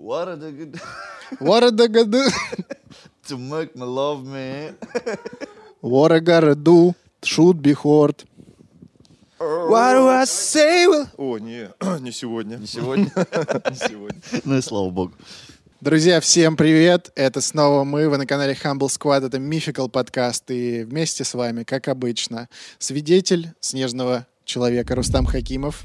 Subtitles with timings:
[0.00, 0.80] What are the good
[1.40, 2.22] Варадагаду.
[3.28, 4.72] to make me love me?
[5.82, 6.94] Варагараду.
[7.22, 8.24] Should be heard.
[9.38, 10.86] What do I say?
[10.86, 11.68] will- О, не,
[12.00, 12.56] не сегодня.
[12.56, 13.12] Не сегодня.
[13.14, 14.20] Не сегодня.
[14.44, 15.12] Ну и слава богу.
[15.82, 17.10] Друзья, всем привет!
[17.14, 21.62] Это снова мы, вы на канале Humble Squad, это Mythical подкаст, и вместе с вами,
[21.64, 22.48] как обычно,
[22.78, 25.84] свидетель снежного человека Рустам Хакимов,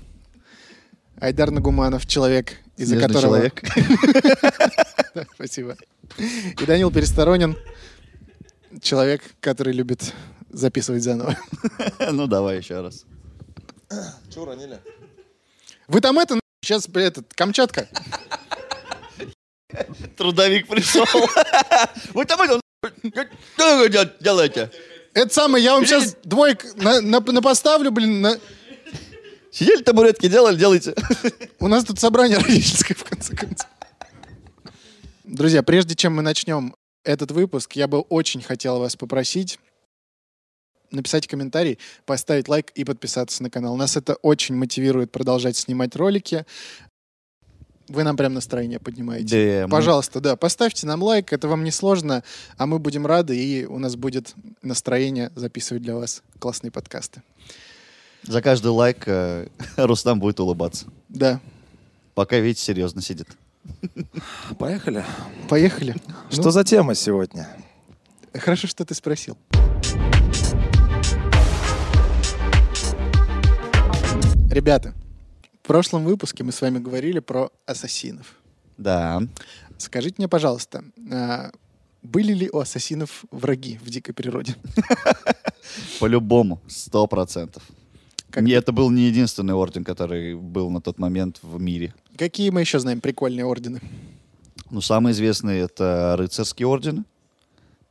[1.19, 3.35] Айдар Нагуманов, человек, из-за Снежный которого...
[3.37, 3.63] человек.
[5.35, 5.77] Спасибо.
[6.17, 7.57] И Данил Пересторонин,
[8.81, 10.13] человек, который любит
[10.49, 11.37] записывать заново.
[12.11, 13.05] Ну давай еще раз.
[14.33, 14.79] Че уронили?
[15.87, 17.87] Вы там это, сейчас, этот, Камчатка.
[20.17, 21.05] Трудовик пришел.
[22.13, 22.59] Вы там это...
[23.55, 24.71] Что вы дел- делаете?
[25.13, 28.39] Это самое, я вам сейчас двойк на, на- напоставлю, блин, на-
[29.55, 30.93] Сидели табуретки, делали, делайте.
[31.59, 33.69] У нас тут собрание родительское, в конце концов.
[35.23, 39.57] Друзья, прежде чем мы начнем этот выпуск, я бы очень хотел вас попросить
[40.91, 43.77] написать комментарий, поставить лайк и подписаться на канал.
[43.77, 46.45] Нас это очень мотивирует продолжать снимать ролики.
[47.87, 49.61] Вы нам прям настроение поднимаете.
[49.61, 52.25] Да, мы- Пожалуйста, да, поставьте нам лайк, это вам не сложно,
[52.57, 57.21] а мы будем рады, и у нас будет настроение записывать для вас классные подкасты.
[58.27, 60.87] За каждый лайк э, Рустам будет улыбаться.
[61.09, 61.39] Да,
[62.15, 63.27] Пока, видите, серьезно сидит.
[64.57, 65.03] Поехали.
[65.49, 65.95] поехали.
[66.31, 67.49] Что за тема сегодня?
[68.33, 69.37] Ну, Хорошо, что ты спросил.
[74.49, 74.93] Ребята,
[75.61, 78.35] в прошлом выпуске мы с вами говорили про ассасинов.
[78.77, 79.21] Да.
[79.77, 81.51] Скажите мне, пожалуйста, а,
[82.01, 84.55] были ли у ассасинов враги в дикой природе?
[85.99, 87.63] По-любому, сто процентов.
[88.35, 91.93] Как Не, Это был не единственный орден, который был на тот момент в мире.
[92.17, 93.79] Какие мы еще знаем прикольные ордены?
[94.69, 97.05] Ну, самые известные это рыцарские ордены,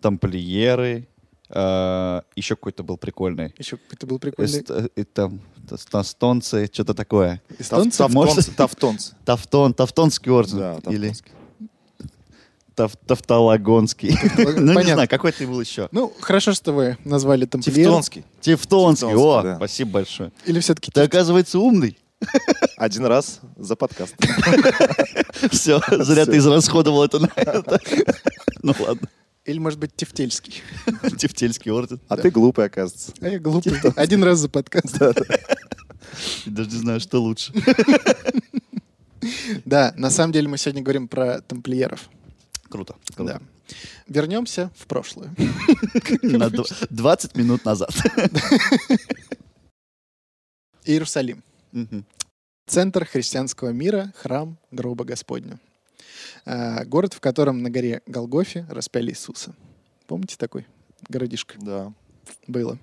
[0.03, 1.09] тамплиеры,
[1.49, 3.55] э, еще какой-то был прикольный.
[3.57, 4.61] Еще какой-то был прикольный...
[4.61, 5.41] Эст- э, и там
[6.71, 7.41] что-то такое.
[7.59, 8.07] Эстонцы?
[8.09, 9.15] Может- Тавтонцы.
[9.25, 10.59] Тафтон, Тафтонский орден.
[10.59, 11.33] Да, тавтонский.
[12.75, 14.11] Тавтологонский.
[14.37, 14.95] ну, не Понятно.
[14.95, 15.89] знаю, какой-то был еще.
[15.93, 17.77] Ну, хорошо, что вы назвали тамплиеров.
[17.77, 18.25] Тевтонский.
[18.41, 19.15] Тевтонский.
[19.15, 20.33] О, спасибо большое.
[20.45, 20.91] Или все-таки...
[20.91, 21.99] Ты, оказывается, умный.
[22.77, 24.15] Один раз за подкаст.
[25.51, 27.79] Все, зря ты израсходовал это на это.
[28.63, 29.09] Ну ладно.
[29.45, 30.63] Или, может быть, Тефтельский.
[31.19, 32.01] Тевтельский орден.
[32.09, 33.13] А ты глупый, оказывается.
[33.21, 33.75] А я глупый.
[33.95, 34.99] Один раз за подкаст.
[36.47, 37.53] Даже не знаю, что лучше.
[39.65, 42.09] Да, на самом деле мы сегодня говорим про тамплиеров.
[42.75, 42.97] Круто.
[43.17, 43.25] Да.
[43.39, 43.41] круто.
[44.09, 45.29] Вернемся в прошлое.
[46.23, 47.91] На дв- 20 минут назад.
[50.85, 51.45] Иерусалим.
[52.67, 55.61] Центр христианского мира, храм гроба Господня.
[56.45, 59.55] А, Город, в котором на горе Голгофе распяли Иисуса.
[60.09, 60.67] Помните такой
[61.09, 61.55] городишко?
[61.61, 61.93] Да.
[62.49, 62.77] Было.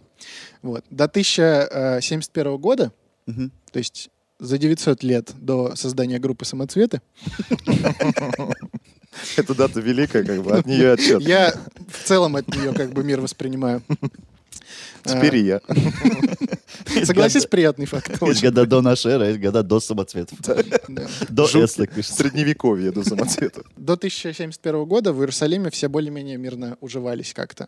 [0.61, 0.85] Вот.
[0.89, 2.93] До 1071 года,
[3.25, 3.51] Мгм.
[3.73, 4.09] то есть
[4.39, 7.01] за 900 лет до создания группы «Самоцветы»,
[9.37, 11.21] Это дата великая, как бы, от нее отчет.
[11.21, 11.53] я
[11.87, 13.81] в целом от нее как бы мир воспринимаю.
[15.03, 15.61] Теперь и я.
[17.05, 18.21] Согласись, приятный факт.
[18.21, 20.37] Есть года до нашей эры, есть года до самоцветов.
[21.29, 22.17] До пишется.
[22.17, 23.63] Средневековье до самоцвета.
[23.75, 27.67] До 1071 года в Иерусалиме все более-менее мирно уживались как-то.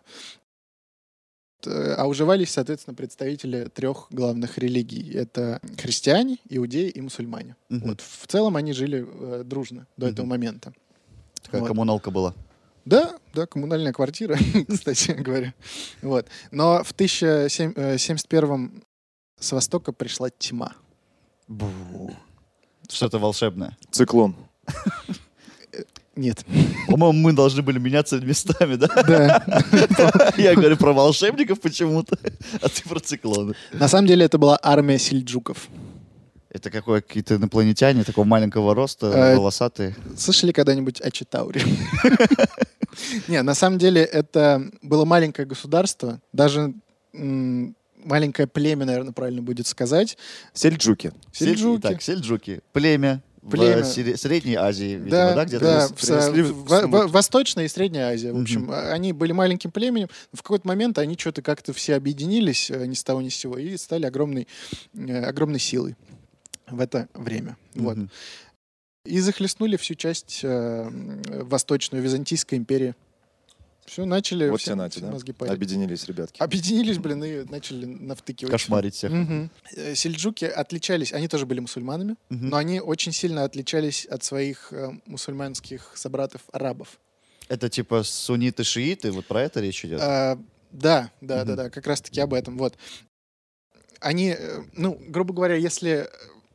[1.62, 5.14] Т- А уживались, соответственно, представители трех главных религий.
[5.14, 7.56] Это христиане, иудеи и мусульмане.
[7.70, 10.74] Вот в целом они жили э, дружно до этого момента.
[11.44, 11.68] Такая Вот.
[11.68, 12.34] коммуналка была.
[12.86, 14.38] Да, да, коммунальная квартира,
[14.70, 15.54] кстати говоря.
[16.02, 16.28] Вот.
[16.52, 18.84] Но в 1071
[19.40, 20.74] с востока пришла тьма.
[22.90, 23.78] Что-то волшебное.
[23.92, 24.36] Циклон.
[26.16, 26.46] Нет.
[26.88, 28.88] По-моему, мы должны были меняться местами, да?
[28.88, 30.34] Да.
[30.38, 32.18] Я говорю про волшебников почему-то,
[32.62, 33.56] а ты про циклоны.
[33.72, 35.68] На самом деле это была армия сельджуков.
[36.54, 39.96] Это какой какие-то инопланетяне такого маленького роста, Э, волосатые.
[40.18, 41.62] Слышали когда-нибудь о Читауре?
[43.28, 46.74] Не, на самом деле это было маленькое государство, даже
[47.12, 50.18] маленькое племя, наверное, правильно будет сказать.
[50.54, 51.12] Сельджуки.
[51.32, 51.82] Сельджуки.
[51.82, 52.62] Так, сельджуки.
[52.72, 53.22] Племя.
[53.50, 53.84] Племя.
[53.84, 55.66] В Средней Азии, видимо, Да, да, где-то?
[55.66, 57.12] да, Принесли- в в- в- смут.
[57.12, 58.32] Восточная и Средняя Азия.
[58.32, 60.08] В общем, а- они были маленьким племенем.
[60.32, 63.58] В какой-то момент они что-то как-то все объединились э, ни с того ни с сего
[63.58, 64.48] и стали огромной,
[64.96, 65.96] э, огромной силой
[66.68, 67.58] в это время.
[67.76, 67.98] Вот.
[67.98, 68.10] Мгм.
[69.06, 70.90] И захлестнули всю часть э,
[71.44, 72.96] Восточную Византийской империи.
[73.86, 75.12] Все, начали Вот все, нати, все да?
[75.12, 75.52] мозги парить.
[75.54, 76.42] Объединились, ребятки.
[76.42, 78.50] Объединились, блин, и начали навтыкивать.
[78.52, 79.12] Кошмарить всех.
[79.76, 82.50] Э, Сельджуки отличались, они тоже были мусульманами, Мгм.
[82.50, 86.98] но они очень сильно отличались от своих э, мусульманских собратов-арабов.
[87.50, 90.00] Это типа сунниты, шииты, вот про это речь идет?
[90.02, 90.40] А,
[90.72, 91.56] да, да, да, Мгм.
[91.58, 92.58] да, как раз-таки об этом.
[92.58, 92.78] Вот.
[94.00, 96.08] Они, э, ну, грубо говоря, если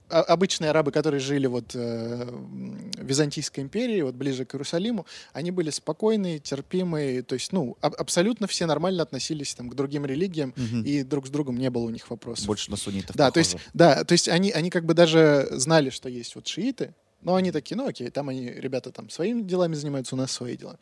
[0.09, 5.71] обычные арабы, которые жили вот э, в Византийской империи, вот ближе к Иерусалиму, они были
[5.71, 10.83] спокойные, терпимые, то есть, ну, аб- абсолютно все нормально относились там к другим религиям, Мгм.
[10.83, 12.47] и друг с другом не было у них вопросов.
[12.47, 13.71] Больше на суннитов Да, то есть, похоже.
[13.75, 17.51] да, то есть они, они как бы даже знали, что есть вот шииты, но они
[17.53, 20.79] такие, ну окей, там они, ребята там своими делами занимаются, у нас свои дела.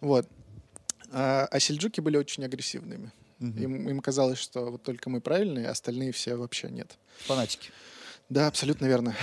[0.00, 0.28] Вот.
[1.12, 3.12] А, а сельджуки были очень агрессивными.
[3.38, 3.62] Мгм.
[3.62, 6.96] Им, им казалось, что вот только мы правильные, а остальные все вообще нет.
[7.26, 7.70] Фанатики.
[8.28, 9.14] Да, абсолютно верно.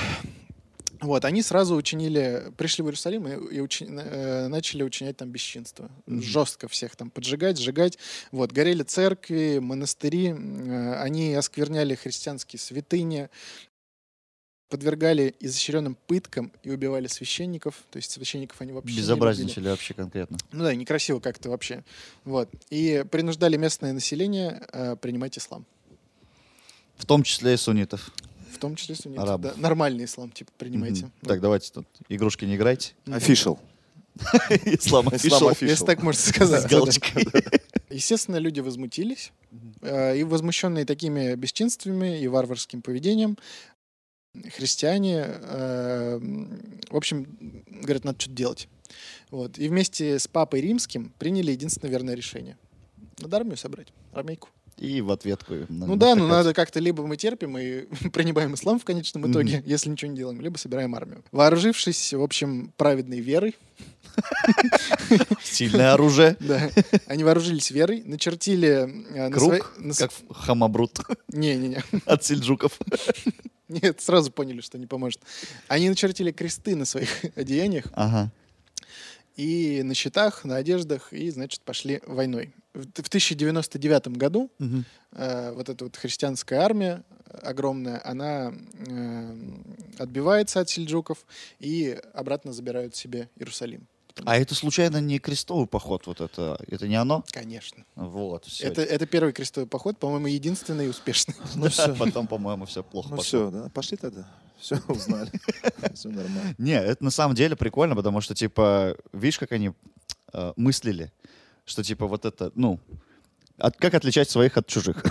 [1.01, 5.91] Вот, они сразу учинили, пришли в Иерусалим и, и учи- э, начали учинять там бесчинство.
[6.05, 6.21] Мгм.
[6.21, 7.97] Жестко всех там поджигать, сжигать.
[8.31, 13.29] Вот, горели церкви, монастыри, э, они оскверняли христианские святыни,
[14.69, 17.83] подвергали изощренным пыткам и убивали священников.
[17.91, 18.95] То есть священников они вообще.
[18.95, 20.37] Безобразничали вообще конкретно.
[20.53, 21.83] Ну да, некрасиво как-то вообще.
[22.23, 22.49] Вот.
[22.69, 25.65] И принуждали местное население э, принимать ислам.
[26.95, 28.09] В том числе и суннитов.
[28.53, 29.23] В том числе суннитов.
[29.25, 29.55] Арабов.
[29.55, 31.05] Да, нормальный ислам, типа, принимайте.
[31.05, 31.13] Мгм.
[31.21, 31.27] Вот.
[31.29, 32.93] Так, давайте тут игрушки не играйте.
[33.05, 33.57] Official.
[34.65, 35.57] Ислам Ислам official.
[35.67, 36.61] Если так можно сказать.
[36.61, 36.75] С да-да.
[36.77, 37.27] галочкой.
[37.89, 39.31] Естественно, люди возмутились.
[39.81, 43.37] э, И возмущенные такими бесчинствами и варварским поведением,
[44.55, 47.25] христиане, э, м, в общем,
[47.81, 48.67] говорят, надо что-то делать.
[49.31, 49.57] Вот.
[49.57, 52.57] И вместе с папой римским приняли единственное верное решение.
[53.19, 54.49] Надо армию собрать, армейку.
[54.77, 55.53] И в ответку.
[55.69, 56.29] Ну да, наскакать.
[56.29, 60.41] надо как-то либо мы терпим и принимаем ислам в конечном итоге, если ничего не делаем,
[60.41, 61.23] либо собираем армию.
[61.31, 63.55] Вооружившись, в общем, праведной верой,
[65.43, 66.37] Сильное оружие.
[66.39, 66.69] да,
[67.07, 69.03] они вооружились верой, начертили...
[69.15, 70.99] э, Круг, как Хамабрут
[71.29, 71.83] Не-не-не.
[72.05, 72.79] от сельджуков.
[73.69, 75.21] Нет, сразу поняли, что не поможет.
[75.67, 78.31] Они начертили кресты на своих одеяниях Ага.
[79.35, 82.53] И на щитах, на одеждах, и, значит, пошли войной.
[82.73, 84.85] В в 1099 году Мгм.
[85.13, 87.03] э, вот эта вот христианская армия
[87.41, 88.53] огромная, она
[88.87, 89.35] э,
[89.97, 91.25] отбивается от сельджуков
[91.59, 93.87] и обратно забирают себе Иерусалим.
[94.25, 96.59] А это случайно не крестовый поход вот это?
[96.67, 97.23] Это не оно?
[97.31, 97.83] Конечно.
[97.95, 98.65] Вот, все.
[98.67, 101.35] Это, это первый крестовый поход, по-моему, единственный и успешный.
[101.55, 101.95] Ну все.
[101.95, 103.49] Потом, по-моему, все плохо Ну пошло.
[103.49, 103.69] все, да.
[103.69, 104.27] Пошли тогда.
[104.59, 105.29] Все узнали.
[105.93, 106.55] Все нормально.
[106.57, 109.71] Не, это на самом деле прикольно, потому что, типа, видишь, как они
[110.31, 111.11] э, мыслили,
[111.65, 112.79] что, типа, вот это, ну,
[113.57, 115.03] от- как отличать своих от чужих?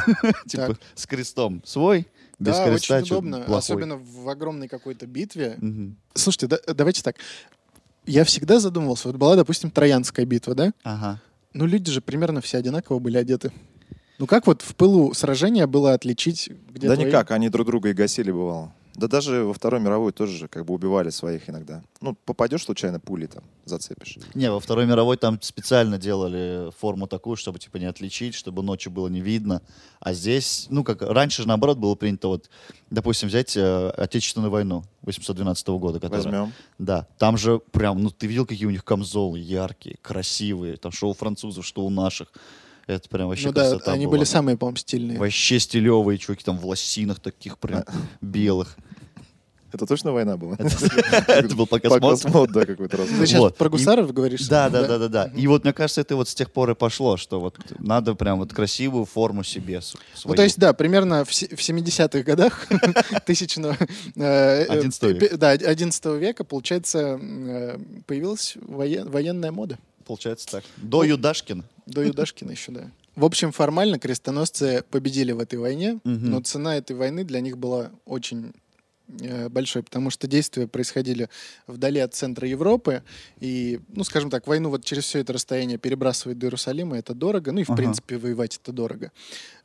[0.49, 2.07] Типа, с крестом свой,
[2.39, 3.59] без да, креста очень чё, удобно, плохой.
[3.59, 5.59] особенно в огромной какой-то битве.
[6.15, 7.17] Слушайте, да- давайте так.
[8.07, 10.73] Я всегда задумывался, вот была, допустим, Троянская битва, да?
[10.83, 11.21] Ага.
[11.55, 13.53] Ну, люди же примерно все одинаково были одеты.
[14.19, 17.91] Ну, как вот в пылу сражения было отличить, где Да твои- никак, они друг друга
[17.91, 18.73] и гасили, бывало.
[18.95, 21.83] Да даже во Второй мировой тоже же как бы убивали своих иногда.
[22.01, 24.19] Ну, попадешь случайно, пули там зацепишь.
[24.35, 28.93] Не, во Второй мировой там специально делали форму такую, чтобы, типа, не отличить, чтобы ночью
[28.93, 29.63] было не видно.
[30.01, 32.51] А здесь, ну, как раньше же, наоборот, было принято, вот,
[32.91, 36.25] допустим, взять э, Отечественную войну 812 года, которая...
[36.25, 36.53] Возьмем.
[36.79, 41.09] Да, там же прям, ну ты видел, какие у них камзолы яркие, красивые, там что
[41.09, 42.29] у французов, что у наших.
[42.87, 44.17] Это прям вообще Ну да, красота они была.
[44.17, 45.19] были самые, по-моему, стильные.
[45.19, 47.85] Вообще стилевые чуваки, там в лосинах таких прям
[48.21, 48.77] белых.
[49.73, 50.57] Это точно война была?
[50.59, 52.53] Это был показ мод.
[52.53, 53.09] Да, какой-то раз.
[53.09, 54.47] Ты сейчас про гусаров говоришь?
[54.47, 55.31] Да, да, да, да, да.
[55.35, 58.39] И вот мне кажется, это вот с тех пор и пошло, что вот надо прям
[58.39, 59.81] вот красивую форму себе
[60.27, 62.69] Ну, то есть, да, примерно в, се- в 70-х годах
[63.27, 63.77] тысячного...
[64.17, 65.39] э, э, 11 века.
[65.39, 69.79] Да, 11 века, получается, э, появилась воен- военная мода.
[70.13, 70.65] Получается так.
[70.77, 71.65] До Юдашкина.
[71.87, 72.91] До Юдашкина еще, да.
[73.17, 76.31] В общем, формально крестоносцы победили в этой войне, Мгм.
[76.31, 78.53] но цена этой войны для них была очень
[79.21, 81.29] э, большой, потому что действия происходили
[81.67, 83.03] вдали от центра Европы,
[83.41, 87.53] и, ну, скажем так, войну вот через все это расстояние перебрасывать до Иерусалима это дорого,
[87.53, 87.77] ну и, в Ага.
[87.79, 89.13] принципе, воевать это дорого.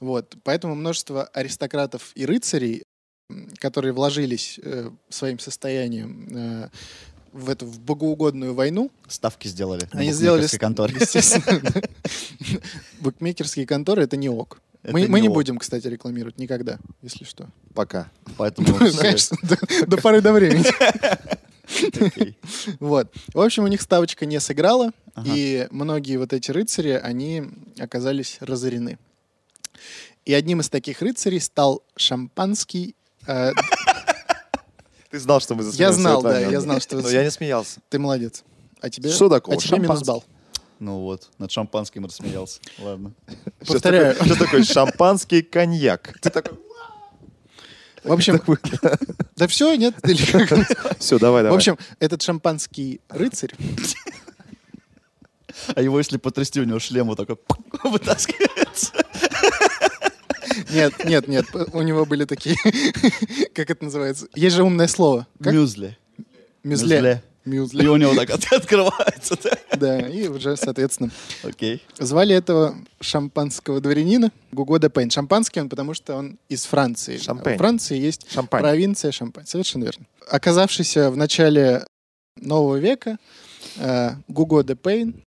[0.01, 0.35] Вот.
[0.43, 2.83] Поэтому множество аристократов и рыцарей,
[3.59, 6.69] которые вложились э, своим состоянием э,
[7.37, 9.87] в эту в богоугодную войну, Ставки сделали.
[9.91, 10.47] они сделали...
[10.57, 10.95] конторе.
[10.99, 11.71] Естественно.
[12.99, 14.61] Букмекерские конторы— это не ок.
[14.83, 15.35] Это Мы, мы не не ок.
[15.35, 17.47] будем, кстати, рекламировать никогда, если что.
[17.73, 18.09] Пока.
[18.37, 18.67] Поэтому
[18.97, 19.37] Конечно,
[19.85, 20.65] до, поры до времени.
[22.79, 23.13] Вот.
[23.33, 24.91] В общем, у них ставочка не сыграла,
[25.25, 27.43] и многие вот эти рыцари, они
[27.77, 28.97] оказались разорены.
[30.25, 32.95] И одним из таких рыцарей стал шампанский...
[35.09, 37.31] Ты знал, что мы засмеемся Я знал, в да, я знал, что Но я не
[37.31, 37.79] смеялся.
[37.89, 38.43] ты молодец.
[38.81, 39.55] А тебе, Что такого?
[39.55, 40.23] а тебе минус балл.
[40.79, 42.59] Ну вот, над шампанским рассмеялся.
[42.79, 43.13] Ладно.
[43.65, 44.15] Повторяю.
[44.15, 46.17] Что такое шампанский коньяк?
[46.21, 46.57] Ты такой,
[48.03, 48.39] В общем,
[49.35, 49.95] да все, нет?
[50.99, 51.57] Все, давай, В давай.
[51.57, 53.55] общем, этот шампанский рыцарь,
[55.75, 57.37] А его, если потрясти, у него шлем вот такой
[57.83, 58.56] вытаскивается.
[60.71, 62.55] Нет, нет, нет, у него были такие,
[63.53, 64.27] как это называется?
[64.35, 65.27] Есть же умное слово.
[65.43, 65.53] Как?
[65.53, 65.97] Мюзли.
[66.63, 67.23] Мюзле.
[67.45, 67.89] И Мюзле.
[67.89, 69.77] у него так от- открывается, да?
[69.77, 71.11] Да, и уже, соответственно,
[71.43, 71.81] Окей.
[71.97, 75.09] звали этого шампанского дворянина Гуго де Пейн.
[75.09, 77.17] Шампанский он, потому что он из Франции.
[77.17, 77.55] Шампань.
[77.55, 78.61] В Франции есть Шампань.
[78.61, 79.45] провинция Шампань.
[79.45, 80.05] Совершенно верно.
[80.29, 81.85] Оказавшийся в начале
[82.35, 83.17] нового века,
[83.77, 85.23] э, Гуго де Пейн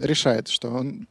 [0.00, 1.06] решает, что он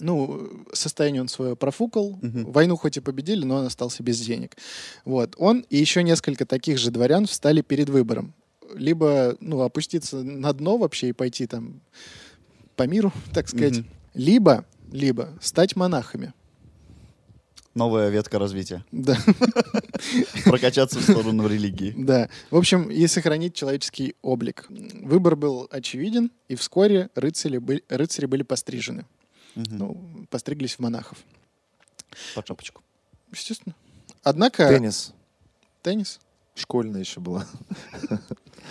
[0.00, 2.18] ну, состояние он свое профукал.
[2.22, 2.50] Мгм.
[2.52, 4.56] Войну хоть и победили, но он остался без денег.
[5.04, 5.34] Вот.
[5.38, 8.34] Он и еще несколько таких же дворян встали перед выбором.
[8.74, 11.80] Либо, ну, опуститься на дно вообще и пойти там
[12.76, 13.78] по миру, так сказать.
[13.78, 13.86] Мгм.
[14.14, 16.32] Либо, либо стать монахами.
[17.74, 18.84] Новая ветка развития.
[18.90, 19.16] Да,
[20.44, 21.94] Прокачаться в сторону религии.
[21.96, 22.28] да.
[22.50, 24.66] В общем, и сохранить человеческий облик.
[24.68, 29.06] Выбор был очевиден, и вскоре рыцари были пострижены.
[29.54, 29.78] Мгм.
[29.78, 31.18] Ну, постриглись в монахов.
[32.34, 32.82] Под шапочку.
[33.32, 33.74] Естественно.
[34.22, 34.68] Однако...
[34.68, 35.12] Теннис.
[35.82, 36.20] Теннис.
[36.54, 37.46] Школьная еще была.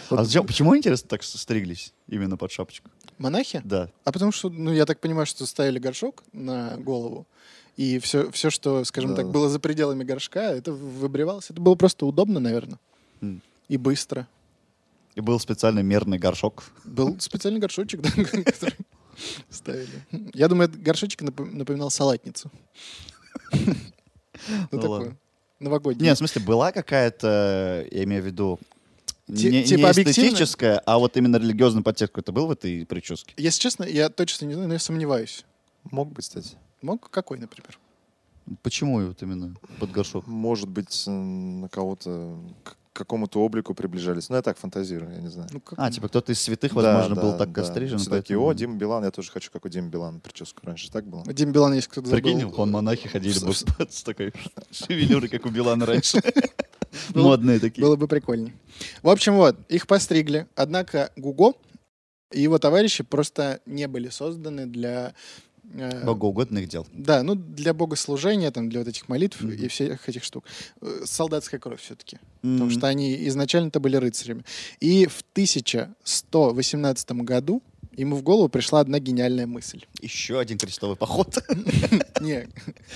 [0.09, 2.89] А зачем, почему, интересно, так стриглись именно под шапочку?
[3.17, 3.61] Монахи?
[3.63, 3.89] Да.
[4.05, 7.27] А потому что, ну, я так понимаю, что ставили горшок на голову,
[7.75, 9.17] и все, все что, скажем Да.
[9.17, 11.49] так, было за пределами горшка, это выбривалось.
[11.49, 12.79] Это было просто удобно, наверное.
[13.21, 13.41] М.
[13.67, 14.27] И быстро.
[15.15, 16.63] И был специальный мерный горшок.
[16.85, 18.45] Был специальный горшочек, да, который
[19.49, 20.05] ставили.
[20.33, 22.51] Я думаю, этот горшочек напом- напоминал салатницу.
[23.51, 23.75] Ну,
[24.71, 25.17] Ну, ладно.
[25.59, 26.05] Новогодний.
[26.05, 28.59] Нет, в смысле, была какая-то, я имею в виду,
[29.27, 30.09] не, типа не объективно?
[30.11, 33.33] эстетическая, а вот именно религиозный подтекст какой-то был в этой прическе?
[33.37, 35.43] Если честно, я точно не знаю, но я сомневаюсь.
[35.83, 36.55] Мог быть, кстати.
[36.81, 37.09] Мог?
[37.09, 37.77] Какой, например?
[38.63, 40.25] Почему вот именно под горшок?
[40.25, 42.39] Может быть, на кого-то
[42.99, 44.29] какому-то облику приближались.
[44.29, 45.49] Ну, я так фантазирую, я не знаю.
[45.51, 47.61] Ну, как- А, типа кто-то из святых, Да, возможно, да, был так да.
[47.61, 47.97] кострижен.
[47.97, 50.59] Все такие, поэтому- о, Дима Билан, я тоже хочу, как у Дима Билана прическу.
[50.65, 51.23] Раньше так было.
[51.33, 52.55] Дим Билан, если кто-то Прикинь, забыл.
[52.57, 53.53] вон монахи ходили бы
[53.89, 54.33] с такой
[54.71, 56.21] шевелюрой, как у Билана раньше.
[57.15, 57.81] Модные такие.
[57.85, 58.53] Было бы прикольней.
[59.03, 60.47] В общем, вот, их постригли.
[60.55, 61.53] Однако Гуго
[62.31, 65.13] и его товарищи просто не были созданы для...
[65.73, 66.87] э, Богоугодных дел.
[66.93, 69.53] Да, ну для богослужения, там, для вот этих молитв Мгм.
[69.53, 70.45] и всех этих штук.
[70.81, 72.17] Э, Солдатская кровь все-таки.
[72.41, 72.71] Потому М.
[72.71, 74.43] что они изначально-то были рыцарями.
[74.79, 77.61] И в 1118 году
[77.95, 79.85] ему в голову пришла одна гениальная мысль.
[80.01, 81.37] Еще один крестовый поход.
[82.21, 82.47] Не,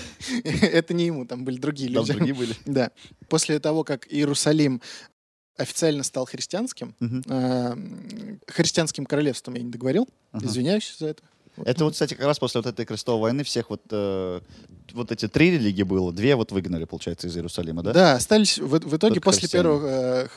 [0.44, 2.12] это не ему, там были другие Там люди.
[2.14, 2.54] другие были.
[2.64, 2.90] Да.
[3.28, 4.80] После того, как Иерусалим
[5.56, 7.76] официально стал христианским, э,
[8.48, 10.08] христианским королевством, я не договорил,
[10.42, 11.22] извиняюсь за это.
[11.56, 14.40] Это вот, кстати, как раз после вот этой крестовой войны всех вот, э,
[14.92, 17.92] вот эти три религии было, две вот выгнали, получается, из Иерусалима, да?
[17.92, 19.62] Да, остались в, в итоге после христиане.
[19.62, 20.28] первого, э,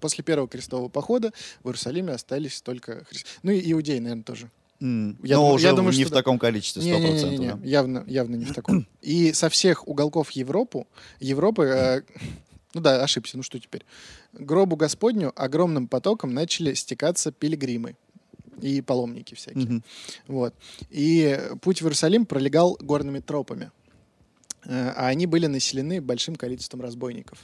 [0.00, 1.32] после первого крестового похода
[1.62, 3.38] в Иерусалиме остались только христиане.
[3.42, 4.50] Ну и иудеи, наверное, тоже.
[4.80, 7.30] Я Но думаю- уже я думаю, не что в таком количестве, сто процентов.
[7.30, 7.58] Не-не-не, да?
[7.64, 8.86] явно, явно не в таком.
[9.02, 10.86] И со всех уголков Европу,
[11.18, 12.02] Европы, э,
[12.74, 13.84] ну да, ошибся, ну что теперь?
[14.34, 17.96] Гробу Господню огромным потоком начали стекаться пилигримы
[18.62, 19.64] и паломники всякие.
[19.64, 19.84] Мгм.
[20.26, 20.54] Вот.
[20.90, 23.70] И путь в Иерусалим пролегал горными тропами.
[24.64, 27.38] Э, А они были населены большим количеством разбойников.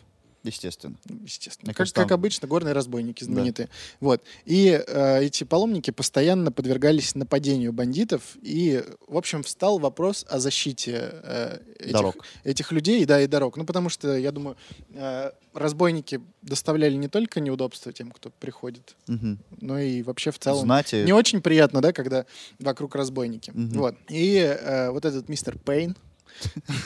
[0.44, 0.94] Естественно.
[1.08, 1.66] Ну, Естественно.
[1.68, 3.32] Мне Как, кажется, как там- обычно, горные разбойники Да.
[3.32, 3.68] знаменитые.
[4.00, 4.22] Вот.
[4.44, 8.36] И э, эти паломники постоянно подвергались нападению бандитов.
[8.42, 12.26] И, в общем, встал вопрос о защите э, этих, Дорог.
[12.44, 13.56] этих людей да, и дорог.
[13.56, 14.56] Ну, потому что, я думаю,
[14.92, 19.38] э, разбойники доставляли не только неудобства тем, кто приходит, Мгм.
[19.62, 21.04] но и вообще в целом Знати.
[21.06, 22.26] не очень приятно, да, когда
[22.58, 23.50] вокруг разбойники.
[23.54, 23.78] Мгм.
[23.78, 23.94] Вот.
[24.10, 25.96] И э, вот этот мистер Пейн.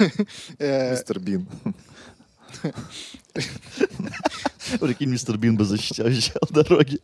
[0.59, 1.47] э, Мистер Бин.
[4.81, 7.01] Прикинь, мистер Бин бы защищал дороги.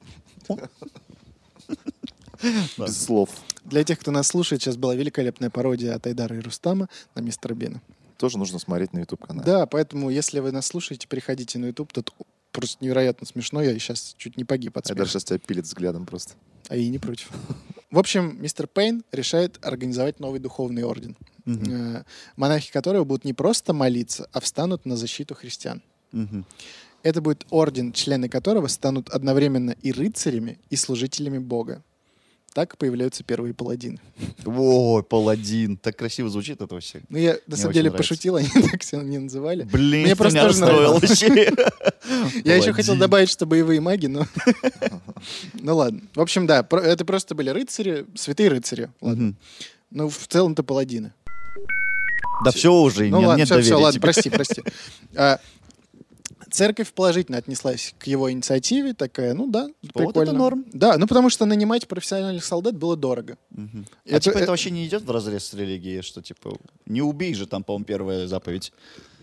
[2.78, 3.30] Без слов.
[3.64, 7.54] Для тех, кто нас слушает, сейчас была великолепная пародия от Айдара и Рустама на мистера
[7.54, 7.80] Бина.
[8.18, 9.44] Тоже нужно смотреть на YouTube-канале.
[9.44, 11.92] Да, поэтому, если вы нас слушаете, переходите на YouTube.
[11.92, 12.12] Тут
[12.52, 13.62] просто невероятно смешно.
[13.62, 15.10] Я сейчас чуть не погиб от Айдар смеха.
[15.10, 16.34] сейчас тебя пилит взглядом просто.
[16.68, 17.30] А и не против.
[17.94, 21.64] В общем, мистер Пейн решает организовать новый духовный орден, Мгм.
[21.70, 25.80] э, монахи которого будут не просто молиться, а встанут на защиту христиан.
[26.10, 26.44] Мгм.
[27.04, 31.84] Это будет орден, члены которого станут одновременно и рыцарями, и служителями Бога.
[32.54, 33.98] Так появляются первые паладины.
[34.46, 35.76] Ой, паладин.
[35.76, 37.02] Так красиво звучит это вообще.
[37.08, 38.08] Ну, я на самом деле нравится.
[38.14, 39.64] пошутил, они так себя не называли.
[39.64, 41.52] Блин, Мне просто тоже.
[42.44, 44.26] Я еще хотел добавить, что боевые маги, но...
[45.54, 46.02] Ну ладно.
[46.14, 48.88] В общем, да, это просто были рыцари, святые рыцари.
[49.00, 49.34] Ладно.
[49.90, 51.12] Ну, в целом-то паладины.
[52.44, 54.00] Да все уже, Ну нет, ладно, нет все, все, доверия ладно, тебе.
[54.02, 54.62] прости, прости.
[55.16, 55.40] А,
[56.54, 60.32] Церковь положительно отнеслась к его инициативе, такая, ну да, это прикольно.
[60.32, 60.64] норм.
[60.72, 63.36] Да, ну потому что нанимать профессиональных солдат было дорого.
[63.56, 63.60] А
[64.06, 66.56] Это- типа э- это вообще не идет в разрез с религией, что типа
[66.86, 68.72] не убей же, там, по-моему, первая заповедь.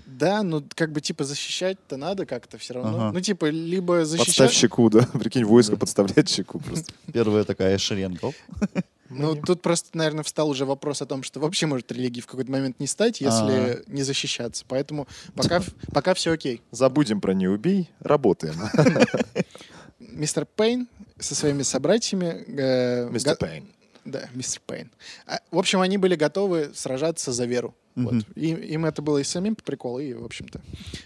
[0.08, 2.98] Да, ну как бы типа защищать-то надо как-то все равно.
[2.98, 3.12] Ага.
[3.14, 4.52] Ну типа либо Подставь защищать...
[4.52, 5.08] щеку, да.
[5.14, 5.80] Прикинь, войско Да.
[5.80, 6.92] подставляет щеку просто.
[7.14, 8.34] Первая такая шеренга.
[9.12, 12.52] Ну тут просто, наверное, встал уже вопрос о том, что вообще может религии в какой-то
[12.52, 14.66] момент не стать, если не защищаться.
[14.68, 15.62] Поэтому пока,
[15.94, 16.62] пока все окей.
[16.72, 18.56] Забудем про «не убей», работаем.
[20.00, 20.88] Мистер Пейн
[21.20, 22.44] со своими собратьями...
[22.48, 23.68] э, Мистер Пейн.
[24.04, 24.90] Да, мистер Пейн.
[25.28, 27.76] А, в общем, они были готовы сражаться за веру.
[27.96, 28.16] Вот.
[28.36, 30.60] И, им это было и самим по приколу, и, в общем-то.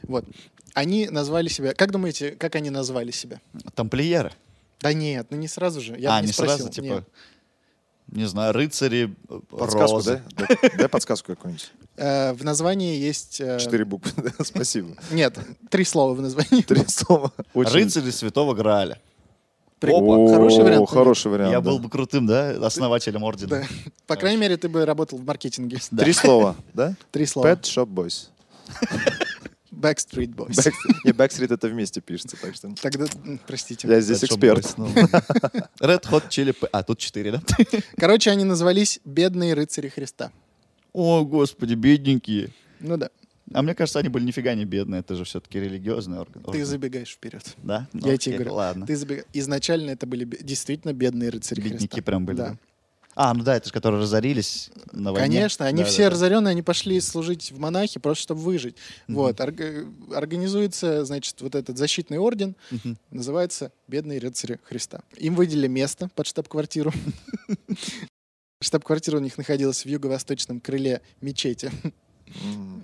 [0.04, 0.26] Вот.
[0.74, 1.74] Они назвали себя...
[1.74, 3.42] Как думаете, как они назвали себя?
[3.74, 4.32] Тамплиеры.
[4.80, 5.98] Да нет, ну не сразу же.
[5.98, 6.58] Я а, не, не спросил.
[6.58, 7.04] сразу, типа, Нет.
[8.12, 10.22] Не знаю, рыцари, э, Подсказку, розы.
[10.38, 10.48] да?
[10.62, 11.72] Дай- Дай подсказку какую-нибудь.
[11.98, 13.42] Э, в названии есть...
[13.42, 14.12] э, Четыре буквы.
[14.44, 14.96] Спасибо.
[15.12, 15.38] Нет,
[15.70, 16.62] три слова в названии.
[16.62, 17.32] Три слова.
[17.54, 19.00] Рыцари Святого Грааля.
[19.80, 20.34] Прикольно.
[20.34, 20.82] Хороший вариант.
[20.84, 21.52] О, хороший вариант.
[21.52, 23.50] Я был бы крутым, да, основателем ордена.
[23.62, 23.64] Да.
[24.08, 25.80] По крайней мере, ты бы работал в маркетинге.
[25.98, 26.96] Три слова, да?
[27.12, 27.48] Три слова.
[27.48, 28.30] Pet Shop Boys.
[29.86, 30.50] Backstreet Boys.
[30.52, 32.74] Backstreet- Не, Backstreet это вместе пишется, так что...
[32.82, 33.06] Тогда,
[33.48, 33.88] простите.
[33.88, 34.64] Я здесь эксперт.
[34.78, 34.78] Boys.
[35.80, 37.42] Red Hot Chili А, тут четыре, да?
[37.98, 40.32] Короче, они назвались «Бедные рыцари Христа».
[40.94, 42.50] О, господи, бедненькие.
[42.80, 43.10] Ну да,
[43.54, 45.00] А мне кажется, они были нифига не бедные.
[45.02, 46.42] Это же все-таки религиозный орган.
[46.52, 47.44] ты забегаешь вперед.
[47.64, 47.88] Да?
[47.94, 48.54] Ну, Я тебе говорю.
[48.54, 48.86] Ладно.
[48.88, 52.02] Ты забега- Изначально это были действительно бедные рыцари Бедняки Христа.
[52.02, 52.50] прям были, Да.
[52.52, 52.58] да?
[53.16, 55.26] А, ну да, это же которые разорились на войне.
[55.28, 56.10] Конечно, они Да, все да, да.
[56.16, 58.76] разоренные, они пошли служить в монахи просто чтобы выжить.
[59.08, 59.16] Мгм.
[59.18, 62.98] Вот, орг- организуется, значит, вот этот защитный орден, Мгм.
[63.12, 65.02] называется «Бедные рыцари Христа».
[65.18, 66.92] Им выделили место под штаб-квартиру.
[68.62, 71.72] Штаб-квартира у них находилась в юго-восточном крыле мечети.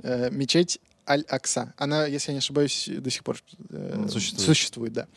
[0.03, 1.73] Э, Мечеть Аль-Акса.
[1.77, 4.45] Она, если я не ошибаюсь, до сих пор э, Существует.
[4.45, 5.07] существует, да.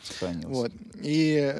[0.45, 0.71] Вот.
[1.01, 1.53] И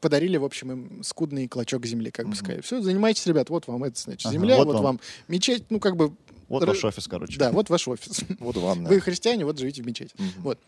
[0.00, 2.38] подарили, в общем, им скудный клочок земли, как бы Мгм.
[2.38, 2.64] сказать.
[2.64, 4.82] Все, занимайтесь, ребят, вот вам это, значит, Ага, земля, вот вот, вам.
[4.84, 5.00] вам.
[5.28, 6.12] мечеть, ну, как бы,
[6.48, 7.38] Вот Р- ваш офис, короче.
[7.38, 8.20] да, вот ваш офис.
[8.38, 8.88] Вот ванна.
[8.88, 10.14] Вы христиане, вот живите в мечети.
[10.38, 10.58] Вот.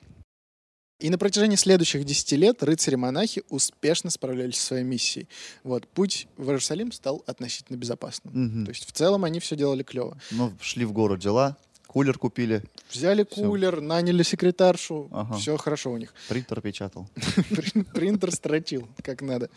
[1.00, 5.28] И на протяжении следующих 10 лет рыцари-монахи успешно справлялись со своей миссией.
[5.62, 5.86] Вот.
[5.86, 8.34] Путь в Иерусалим стал относительно безопасным.
[8.34, 8.64] Мгм.
[8.64, 10.18] То есть в целом они все делали клево.
[10.32, 11.56] Ну, шли в город дела,
[11.88, 13.48] кулер купили, Взяли Всё.
[13.48, 15.36] кулер, наняли секретаршу, Ага.
[15.36, 16.14] все хорошо у них.
[16.28, 17.08] принтер печатал.
[17.50, 19.48] Прин- Принтер строчил, как надо.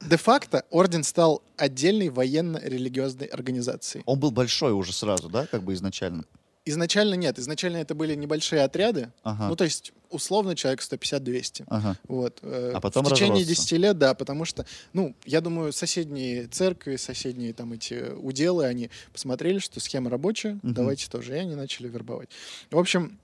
[0.00, 4.02] Де-факто орден стал отдельной военно-религиозной организацией.
[4.06, 6.24] Он был большой уже сразу, да, как бы изначально?
[6.66, 9.48] Изначально нет, изначально это были небольшие отряды, Ага.
[9.48, 11.64] ну то есть условно человек 150-200.
[11.68, 11.98] ага.
[12.08, 12.38] Вот.
[12.42, 13.62] э, А потом в течение разросся.
[13.62, 18.90] 10 лет, да, потому что, ну, я думаю, соседние церкви, соседние там эти уделы, они
[19.12, 20.72] посмотрели, что схема рабочая, Мгм.
[20.74, 22.30] давайте тоже, и они начали вербовать.
[22.70, 23.18] В общем,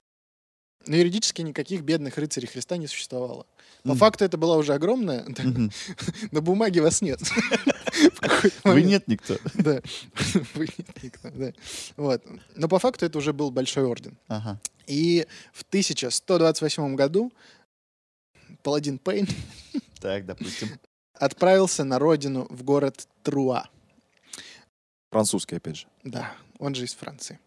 [0.85, 3.45] но юридически никаких бедных рыцарей Христа не существовало.
[3.83, 5.25] По факту это была уже огромная,
[6.31, 7.19] на бумаге вас нет.
[8.63, 9.37] Вы нет никто.
[9.55, 9.81] Да.
[10.53, 11.51] Вы нет никто, да.
[11.97, 12.23] Вот.
[12.55, 14.17] Но по факту это уже был большой орден.
[14.27, 14.59] Ага.
[14.87, 17.31] И в 1128 году
[18.63, 19.27] паладин Пейн
[19.99, 20.69] Так, допустим.
[21.13, 23.69] отправился на родину в город Труа.
[25.11, 25.87] Французский, опять же.
[26.03, 27.39] Да, он же из Франции.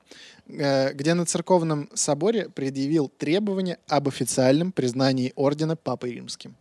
[0.46, 6.54] Э, Где на церковном соборе предъявил требования об официальном признании ордена Папой Римским.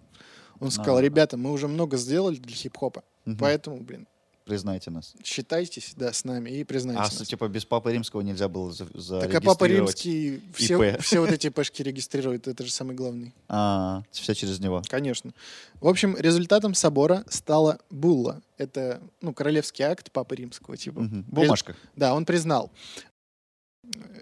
[0.59, 3.37] Он сказал, ребята, мы уже много сделали для хип-хопа, Мгм.
[3.37, 4.07] поэтому, блин,
[4.45, 5.13] Признайте нас.
[5.23, 7.27] считайтесь, да, с нами и признайте А, нас.
[7.27, 9.65] типа, без Папы Римского нельзя было за, Так а Папа?
[9.65, 13.33] Римский все, все вот эти пешки регистрирует, это же самый главный.
[13.49, 14.81] А, все через него.
[14.87, 15.33] Конечно.
[15.81, 18.41] В общем, результатом собора стала булла.
[18.57, 21.01] Это, ну, королевский акт Папы Римского, типа.
[21.01, 21.25] Мгм.
[21.29, 21.75] Бумажка.
[21.97, 22.71] Да, он признал.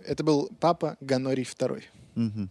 [0.05, 1.83] Это был Папа Ганорий II.
[2.15, 2.49] Мгм.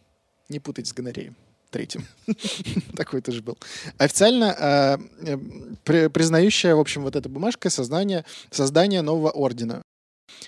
[0.48, 1.36] Не путать с Гонореем
[1.70, 2.04] третьим.
[2.96, 3.56] Такой тоже был.
[3.98, 5.38] Официально э, э,
[5.84, 9.82] при- признающая, в общем, вот эта бумажка создание, создание нового ордена,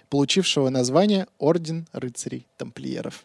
[0.08, 3.24] получившего название Орден рыцарей тамплиеров.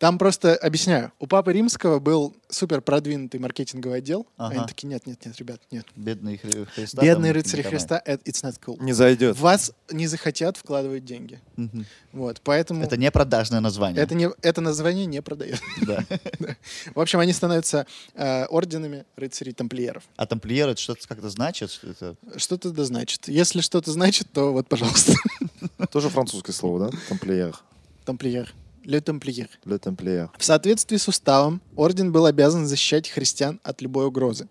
[0.00, 4.26] Там просто, объясняю, у Папы Римского был супер продвинутый маркетинговый отдел.
[4.38, 4.56] Ага.
[4.56, 5.84] Они такие, нет, нет, нет, ребят, нет.
[5.94, 7.02] Бедные Хри- Христа.
[7.02, 8.82] Бедные рыцари Христа, это it's not cool.
[8.82, 9.38] Не зайдет.
[9.38, 11.38] Вас не захотят вкладывать деньги.
[11.56, 11.84] Мгм.
[12.12, 14.02] Вот, поэтому Это не продажное название.
[14.02, 15.60] это, не, это название не продает.
[15.82, 16.02] Да.
[16.94, 20.04] В общем, они становятся э, орденами рыцарей-тамплиеров.
[20.16, 21.70] А тамплиер это что-то как-то значит?
[21.72, 22.16] Что.
[22.38, 23.28] Что-то да значит.
[23.28, 25.12] Если что-то значит, то вот, пожалуйста,
[25.92, 26.98] Тоже французское слово, да?
[27.10, 27.54] Тамплиер.
[28.06, 28.54] тамплиер.
[28.84, 29.48] Ле тамплиер.
[29.64, 30.30] Ле тамплиер.
[30.38, 34.48] В соответствии с уставом, орден был обязан защищать христиан от любой угрозы.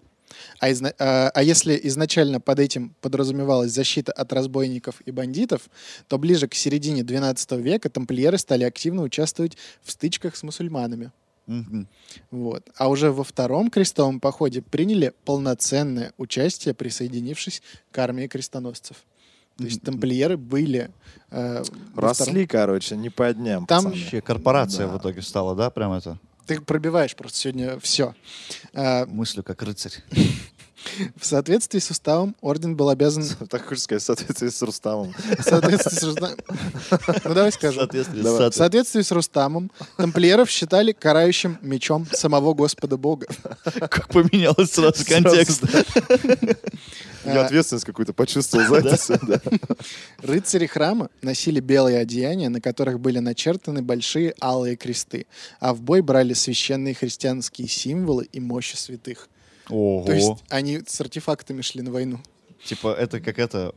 [0.59, 5.69] А, изна- а- а если изначально под этим подразумевалась защита от разбойников и бандитов,
[6.07, 11.11] то ближе к середине XII века тамплиеры стали активно участвовать в стычках с мусульманами.
[11.47, 11.87] Мгм.
[12.29, 12.69] Вот.
[12.77, 18.97] А уже во втором крестовом походе приняли полноценное участие, присоединившись к армии крестоносцев.
[19.60, 20.89] То есть тамплиеры были...
[21.32, 23.65] э, во втором- Росли, короче, не по дням.
[23.67, 24.02] Там- пацаны.
[24.02, 24.93] Вообще корпорация Да.
[24.93, 26.17] в итоге стала, да, прям это?
[26.48, 28.15] Ты пробиваешь просто сегодня все.
[29.08, 29.93] Мыслю как рыцарь.
[31.15, 33.23] в соответствии с уставом орден был обязан...
[33.49, 35.13] Так хочешь сказать, в соответствии с Рустамом.
[35.37, 36.37] В соответствии с Рустамом...
[37.25, 37.87] Ну, давай скажем.
[37.87, 43.27] В соответствии с Рустамом тамплиеров считали карающим мечом самого Господа Бога.
[43.63, 45.63] Как поменялось сразу контекст.
[47.25, 49.41] Я А, ответственность какую-то почувствовал за это.
[50.21, 55.25] Рыцари храма носили белые одеяния, на которых были начертаны большие алые кресты,
[55.59, 59.29] а в бой брали священные христианские символы и мощи святых.
[59.69, 60.39] То есть Ого.
[60.49, 62.19] они с артефактами шли на войну.
[62.65, 63.71] Типа это как это...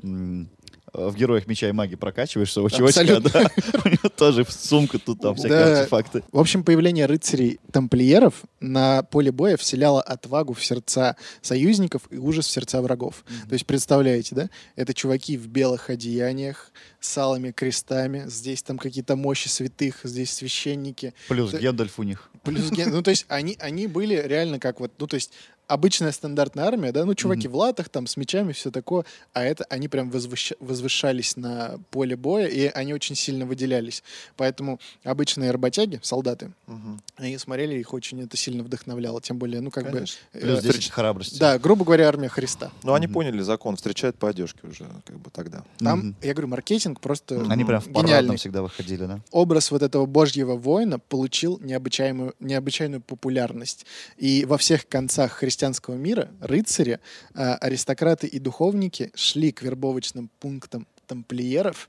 [0.94, 3.50] В героях меча и магии прокачиваешь своего чувачка, да?
[3.82, 5.78] У него тоже сумка тут там всякие Да.
[5.80, 6.22] артефакты.
[6.32, 12.50] В общем, появление рыцарей-тамплиеров на поле боя вселяло отвагу в сердца союзников и ужас в
[12.50, 13.24] сердца врагов.
[13.48, 14.50] То есть, представляете, да?
[14.76, 21.14] Это чуваки в белых одеяниях, с алыми крестами, здесь там какие-то мощи святых, здесь священники.
[21.28, 22.28] Плюс Ты- Гендальф у них.
[22.44, 25.32] Плюс ген- Ну, то есть, они, они были реально как вот, ну, то есть,
[25.66, 29.64] обычная стандартная армия, да, ну, чуваки в латах, там, с мечами, все такое, а это
[29.70, 34.02] они прям возвыщ- возвышались на поле боя, и они очень сильно выделялись.
[34.36, 37.00] Поэтому обычные работяги, солдаты, Мгм.
[37.16, 40.16] они смотрели, их очень это сильно вдохновляло, тем более, ну, как Конечно.
[40.34, 40.40] бы...
[40.40, 41.38] Плюс э, 10 храбрости.
[41.38, 42.70] Да, грубо говоря, армия Христа.
[42.82, 43.14] Ну, они Мгм.
[43.14, 45.64] поняли закон, встречают по одежке уже, как бы тогда.
[45.78, 46.16] Там, Мгм.
[46.22, 48.36] я говорю, маркетинг просто Они прям в гениальный.
[48.36, 49.20] всегда выходили, да?
[49.30, 53.86] образ вот этого божьего воина получил необычайную, необычайную популярность.
[54.18, 56.98] И во всех концах христианского мира рыцари,
[57.34, 61.88] а, аристократы и духовники шли к вербовочным пунктам тамплиеров,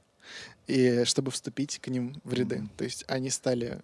[0.68, 2.58] и, чтобы вступить к ним в ряды.
[2.58, 2.70] Мгм.
[2.78, 3.80] То есть они стали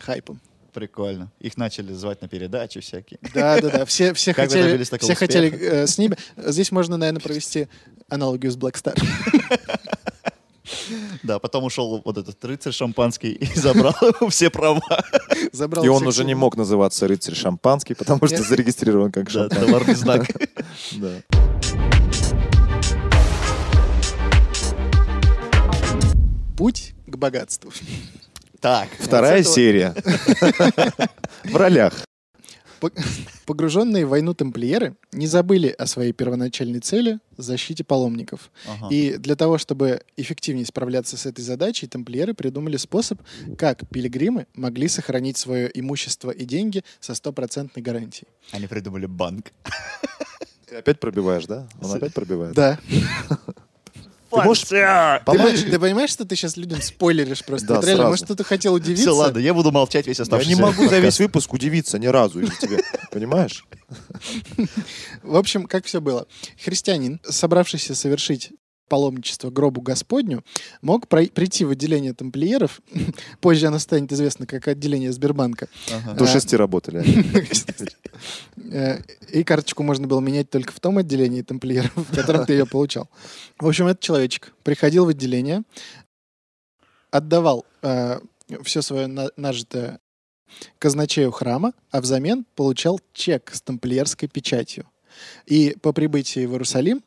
[0.00, 0.40] хайпом.
[0.72, 1.30] Прикольно.
[1.38, 3.18] Их начали звать на передачи всякие.
[3.34, 3.84] Да, да, да.
[3.84, 5.14] Все, все Как хотели, все успеха?
[5.18, 6.16] хотели э, с ними.
[6.38, 7.68] Здесь можно, наверное, провести
[8.08, 8.98] аналогию с Black Star.
[11.22, 13.94] Да, потом ушел вот этот рыцарь шампанский и забрал
[14.30, 14.80] все права.
[15.52, 19.66] Забрал И он уже не мог называться рыцарь шампанский, потому что зарегистрирован как Да, шампанский.
[19.66, 20.26] товарный знак.
[20.92, 22.28] Да.
[26.56, 27.72] Путь к богатству.
[28.60, 29.94] Так, Вторая этого- серия.
[31.44, 32.07] В ролях.
[32.80, 32.90] По-
[33.46, 38.50] Погруженные в войну тамплиеры не забыли о своей первоначальной цели— защите паломников.
[38.66, 38.88] Ага.
[38.90, 43.20] И для того, чтобы эффективнее справляться с этой задачей, тамплиеры придумали способ,
[43.56, 48.28] как пилигримы могли сохранить свое имущество и деньги со стопроцентной гарантией.
[48.52, 49.52] Они придумали банк.
[50.66, 51.66] Ты опять пробиваешь, да?
[51.80, 52.54] Он опять пробивает?
[52.54, 52.78] Да.
[54.30, 54.84] Ты можешь Ты,
[55.24, 55.60] помочь?
[55.62, 57.66] ты понимаешь, что ты сейчас людям спойлеришь просто?
[57.66, 58.10] Да, Вот реально, сразу.
[58.10, 59.02] может, кто-то хотел удивиться?
[59.02, 62.06] Все, ладно, я буду молчать весь Я оставшийся не могу за весь выпуск удивиться ни
[62.06, 62.78] разу из-за тебя.
[63.10, 63.64] Понимаешь?
[65.22, 66.26] В общем, как все было.
[66.62, 68.52] Христианин, собравшийся совершить
[68.88, 70.44] паломничество к гробу Господню,
[70.82, 72.80] мог прийти в отделение тамплиеров,
[73.40, 76.14] позже оно станет известно как отделение Сбербанка, Ага.
[76.14, 76.26] До А.
[76.32, 76.98] шести работали.
[76.98, 78.72] они.
[78.72, 79.00] Э,
[79.32, 83.08] и карточку можно было менять только в том отделении тамплиеров, в котором ты ее получал.
[83.58, 85.62] В общем, этот человечек приходил в отделение,
[87.10, 87.64] отдавал
[88.62, 90.00] все свое на- нажитое
[90.78, 94.86] казначею храма, а взамен получал чек с тамплиерской печатью.
[95.46, 97.02] И по прибытии в Иерусалим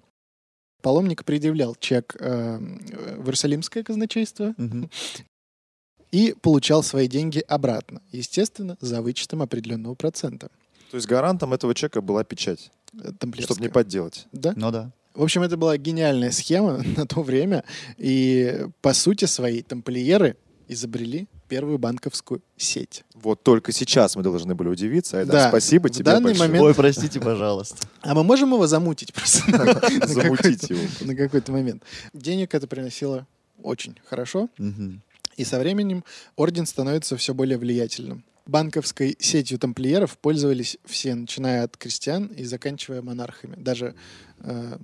[0.82, 4.56] паломник предъявлял чек э, в Иерусалимское казначейство
[6.12, 8.02] и получал свои деньги обратно.
[8.12, 10.50] Естественно, за вычетом определенного процента.
[10.92, 12.72] То есть гарантом этого чека была печать,
[13.40, 14.28] чтобы не подделать.
[14.34, 14.54] Да?
[14.56, 14.92] Ну да.
[15.14, 17.64] В общем, это была гениальная схема на то время.
[17.98, 23.04] И по сути своей тамплиеры изобрели первую банковскую сеть.
[23.14, 25.20] Вот только сейчас мы должны были удивиться.
[25.20, 25.50] Айдар, Да.
[25.50, 26.48] спасибо В тебе данный большое.
[26.48, 27.76] момент- Ой, простите, пожалуйста.
[28.02, 29.42] А мы можем его замутить просто
[30.08, 30.80] Замутить его.
[31.02, 31.84] на какой-то момент.
[32.14, 33.28] Денег это приносило
[33.62, 34.48] очень хорошо.
[35.36, 36.06] И со временем
[36.38, 38.24] орден становится все более влиятельным.
[38.46, 43.56] Банковской сетью тамплиеров пользовались все, начиная от крестьян и заканчивая монархами.
[43.58, 43.94] Даже
[44.40, 44.78] э,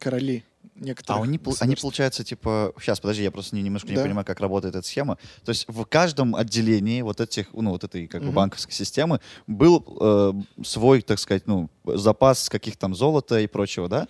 [0.00, 0.42] короли
[0.74, 2.72] некоторых А они, они, получается, типа...
[2.80, 4.02] Сейчас, подожди, я просто не- немножко не Да.
[4.04, 5.18] понимаю, как работает эта схема.
[5.44, 8.36] То есть в каждом отделении вот этих, ну, вот этой как бы Мгм.
[8.36, 10.32] банковской системы был э,
[10.64, 14.08] свой, так сказать, ну, запас каких там золота и прочего, да?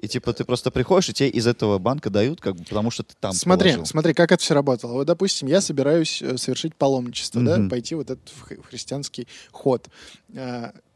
[0.00, 3.02] И типа ты просто приходишь, и тебе из этого банка дают, как бы, потому что
[3.02, 3.86] ты там смотри, положил.
[3.86, 4.92] смотри, как это все работало.
[4.92, 7.68] Вот, допустим, я собираюсь э, совершить паломничество, да, Мгм.
[7.68, 8.32] пойти вот этот
[8.70, 9.88] христианский ход.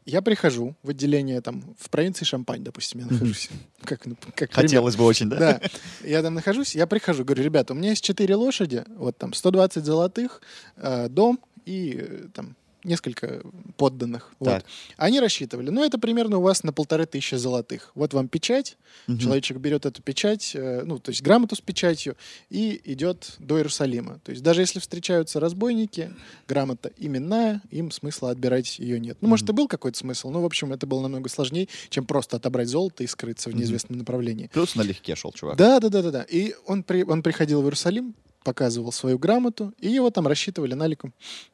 [0.05, 3.49] Я прихожу в отделение там в провинции Шампань, допустим, я нахожусь.
[3.83, 4.53] Как, ну, как пример.
[4.53, 5.37] Хотелось бы очень, да?
[5.37, 5.61] Да.
[6.03, 9.83] Я там нахожусь, я прихожу, говорю, ребята, у меня есть четыре лошади, вот там 120
[9.83, 10.41] золотых,
[10.77, 13.41] э, дом и э, там несколько
[13.77, 14.31] подданных.
[14.39, 14.65] Вот.
[14.97, 17.91] Они рассчитывали, ну, это примерно у вас на полторы тысячи золотых.
[17.95, 19.19] Вот вам печать, Мгм.
[19.19, 22.15] человечек берет эту печать, э, ну, то есть грамоту с печатью,
[22.49, 24.19] и идет до Иерусалима.
[24.23, 26.13] То есть даже если встречаются разбойники,
[26.47, 29.17] грамота именная, им смысла отбирать ее нет.
[29.21, 32.37] Ну, может, и был какой-то смысл, но, в общем, это было намного сложнее, чем просто
[32.37, 34.49] отобрать золото и скрыться в неизвестном направлении.
[34.53, 35.57] Плюс налегке шел чувак.
[35.57, 36.25] Да, да, да, да, да.
[36.29, 38.13] И он, при, он приходил в Иерусалим,
[38.43, 41.13] показывал свою грамоту, и его там рассчитывали наликом.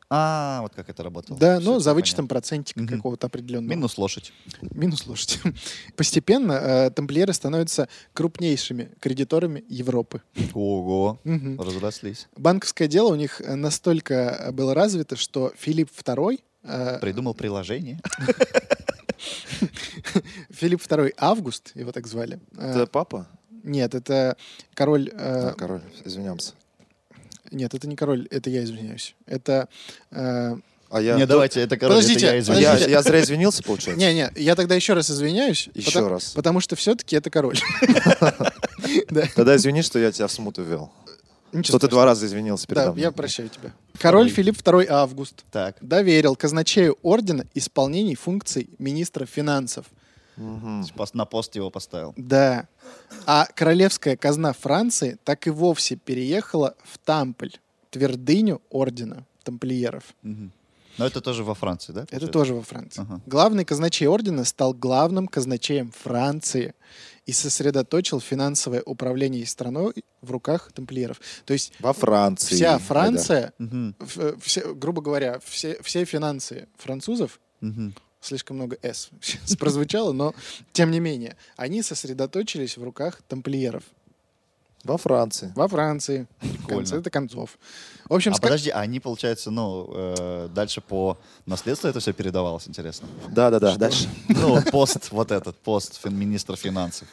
[0.10, 1.38] А, вот как это работало.
[1.40, 2.36] Да, Всё, но за всё вычетом понятно.
[2.36, 2.96] процентика Мгм.
[2.98, 3.70] какого-то определенного.
[3.70, 4.34] Минус лошадь.
[4.72, 5.40] Минус лошадь.
[5.96, 10.22] Постепенно э, тамплиеры становятся крупнейшими кредиторами Европы.
[10.54, 11.62] Ого, Мгм.
[11.62, 12.28] разрослись.
[12.36, 18.02] Банковское дело у них э, настолько э, было развито, что Филипп II, э, Придумал приложение.
[20.50, 22.40] Филипп II Август, его так звали.
[22.58, 23.28] э, Это папа?
[23.64, 24.38] Нет, это
[24.74, 25.10] король...
[25.12, 26.54] э, А, король, извиняемся.
[27.52, 29.16] Нет, это не король, это я извиняюсь.
[29.26, 29.68] Это...
[30.12, 30.56] э,
[30.90, 31.16] А я...
[31.18, 32.64] Не, давайте, это, короче, Подождите, это я извиняюсь.
[32.64, 32.92] я, Подождите.
[32.92, 34.00] я зря извинился, получается?
[34.06, 35.70] Не-не, я тогда еще раз извиняюсь.
[35.74, 36.32] Еще потому, раз.
[36.36, 37.58] Потому что все-таки это король.
[39.10, 39.24] Да.
[39.36, 40.92] Тогда извини, что я тебя в смуту ввел.
[41.52, 43.02] Ничего Что ты два раза извинился передо Да, мной.
[43.02, 43.72] я прощаю тебя.
[44.00, 45.76] Король Филипп II Август Так.
[45.82, 49.86] доверил казначею ордена исполнение функций министра финансов.
[50.96, 52.14] Пост- На пост его поставил.
[52.18, 52.68] Да.
[53.26, 57.52] А королевская казна Франции так и вовсе переехала в Тампль,
[57.90, 60.04] твердыню ордена тамплиеров.
[60.24, 60.52] Мгм.
[60.98, 62.02] Но это тоже во Франции, да?
[62.02, 62.32] Это получается?
[62.34, 63.02] тоже во Франции.
[63.02, 63.22] Ага.
[63.26, 66.74] Главный казначей ордена стал главным казначеем Франции
[67.26, 71.22] и сосредоточил финансовое управление страной в руках тамплиеров.
[71.46, 72.56] То есть Во Франции.
[72.56, 73.96] вся Франция, Мгм.
[74.00, 77.94] в- все, грубо говоря, все, все финансы французов, Мгм.
[78.22, 80.34] Слишком много «с» сейчас прозвучало, но
[80.74, 83.84] тем не менее, они сосредоточились в руках тамплиеров
[84.84, 85.52] Во Франции.
[85.56, 86.28] во Франции.
[86.40, 86.68] В Прикольно.
[86.78, 87.58] конце-то концов.
[88.10, 92.14] В общем, А ска- подожди, а они, получается, ну, э, дальше по наследству это все
[92.14, 93.08] передавалось, интересно?
[93.30, 94.08] Да-да-да, дальше.
[94.30, 97.08] Ну, пост вот этот, пост министра финансов.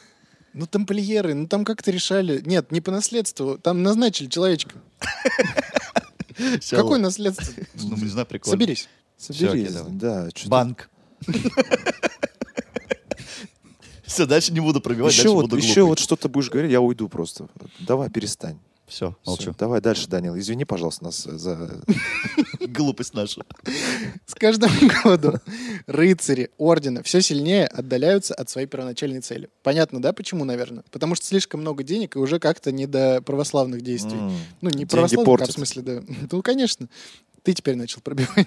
[0.55, 2.41] ну тамплиеры, ну там как-то решали.
[2.47, 4.75] Нет, не по наследству, там назначили человечка.
[6.71, 7.47] Какое наследство?
[7.75, 8.53] Ну, не знаю, прикольно.
[8.53, 8.89] Соберись.
[9.17, 9.73] Соберись.
[9.73, 10.89] Да, Банк.
[14.05, 16.81] Все, дальше не буду пробивать, Еще дальше вот, буду еще вот что-то будешь говорить, я
[16.81, 17.49] уйду просто.
[17.81, 18.59] Давай, перестань.
[18.87, 19.53] Все, молчу.
[19.59, 20.39] Давай дальше, Данил.
[20.39, 21.83] Извини, пожалуйста, нас за...
[22.69, 23.43] Глупость наша.
[24.27, 24.71] С каждым
[25.05, 25.41] годом
[25.87, 29.51] рыцари ордена все сильнее отдаляются от своей первоначальной цели.
[29.63, 30.85] Понятно, да, почему, наверное?
[30.91, 34.19] Потому что слишком много денег и уже как-то не до православных действий.
[34.61, 36.03] Ну, не православных, а в смысле, да.
[36.31, 36.89] Ну, конечно.
[37.43, 38.47] Ты теперь начал пробивать.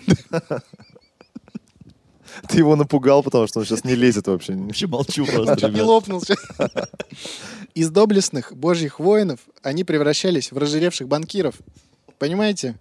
[2.47, 4.53] Ты его напугал, потому что он сейчас не лезет вообще.
[4.53, 6.37] Вообще молчу просто, не лопнул сейчас.
[7.75, 11.55] Из доблестных божьих воинов они превращались в разжиревших банкиров.
[12.17, 12.75] Понимаете?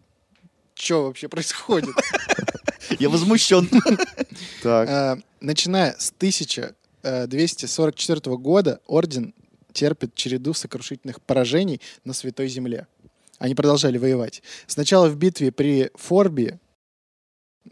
[0.75, 1.95] Что вообще происходит?
[2.99, 3.69] Я возмущен.
[4.63, 4.89] Так.
[4.89, 9.35] А, Начиная с 1244 года орден
[9.73, 12.87] терпит череду сокрушительных поражений на Святой Земле.
[13.39, 14.43] Они продолжали воевать.
[14.67, 16.59] Сначала в битве при Форби,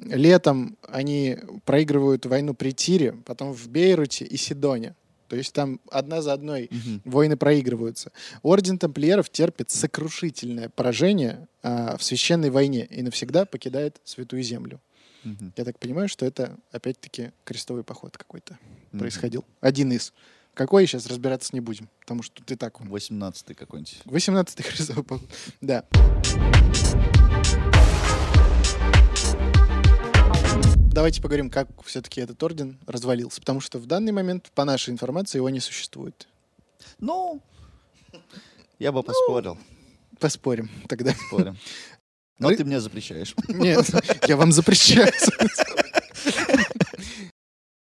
[0.01, 4.95] летом они проигрывают войну при Тире, потом в Бейруте и Сидоне.
[5.29, 7.03] То есть там одна за одной Мгм.
[7.05, 8.13] войны проигрываются.
[8.43, 14.81] Орден тамплиеров терпит сокрушительное поражение а, в священной войне и навсегда покидает Святую Землю.
[15.25, 15.53] Мгм.
[15.57, 18.57] Я так понимаю, что это опять-таки крестовый поход какой-то
[18.93, 19.01] Мгм.
[19.01, 19.45] происходил.
[19.61, 20.13] Один из.
[20.55, 22.81] Какой сейчас разбираться не будем, потому что тут и так.
[22.81, 24.03] 18-й какой-нибудь.
[24.07, 25.29] 18-й крестовый поход.
[25.61, 25.85] Да.
[30.97, 33.39] Давайте поговорим, как все-таки этот орден развалился.
[33.41, 36.27] Потому что в данный момент, по нашей информации, его не существует.
[36.99, 37.43] Ну,
[38.79, 39.59] я бы поспорил.
[40.19, 41.15] Поспорим тогда.
[41.29, 41.59] Спорим.
[42.39, 43.35] Но Ры- ты мне запрещаешь.
[43.49, 43.85] Нет,
[44.27, 45.13] я вам запрещаю.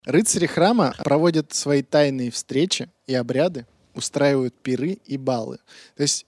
[0.06, 5.60] Рыцари храма проводят свои тайные встречи и обряды, устраивают пиры и балы.
[5.96, 6.26] То есть,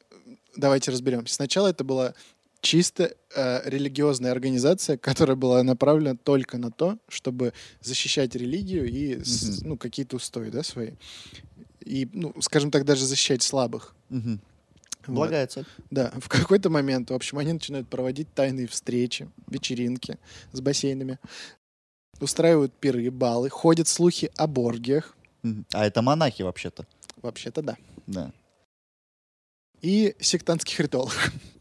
[0.56, 1.34] давайте разберемся.
[1.34, 2.14] Сначала это была
[2.68, 9.60] чисто э, религиозная организация, которая была направлена только на то, чтобы защищать религию и с-
[9.62, 9.70] Мгм.
[9.70, 10.92] ну, какие-то устои да, свои.
[11.86, 13.96] И, ну, скажем так, даже защищать слабых.
[14.10, 14.42] Мгм.
[15.08, 15.16] Вот.
[15.16, 15.66] Благая цель.
[15.92, 20.18] Да, в какой-то момент, в общем, они начинают проводить тайные встречи, вечеринки
[20.52, 21.20] с бассейнами,
[22.20, 25.16] устраивают пиры, балы, ходят слухи о боргиях.
[25.72, 26.86] А это монахи вообще-то.
[27.22, 27.78] вообще-то да,
[28.08, 28.34] Да.
[29.82, 31.32] и сектантских ритуалах.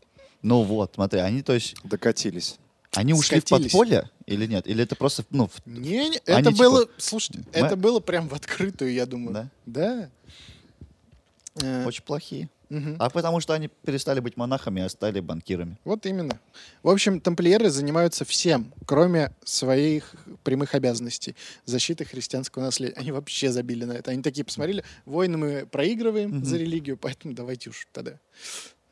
[0.46, 2.56] Ну вот, смотри, они, то есть, Докатились.
[2.94, 3.72] они ушли Скатились.
[3.72, 4.68] в подполье или нет?
[4.68, 7.98] Или это просто, ну, в- Не, не, Они это типа- было, слушайте, Мы- это было
[7.98, 9.32] прям в открытую, я думаю.
[9.34, 10.10] да, Да.
[11.62, 12.48] Э, очень плохие.
[12.68, 12.94] мгм.
[13.00, 15.78] А потому что они перестали быть монахами, а стали банкирами.
[15.84, 16.38] Вот именно.
[16.84, 21.34] В общем, тамплиеры занимаются всем, кроме своих прямых обязанностей.
[21.64, 22.94] Защиты христианского наследия.
[22.96, 24.10] Они вообще забили на это.
[24.12, 26.44] Они такие посмотрели, войны мы проигрываем Мгм.
[26.44, 28.18] за религию, поэтому давайте уж тогда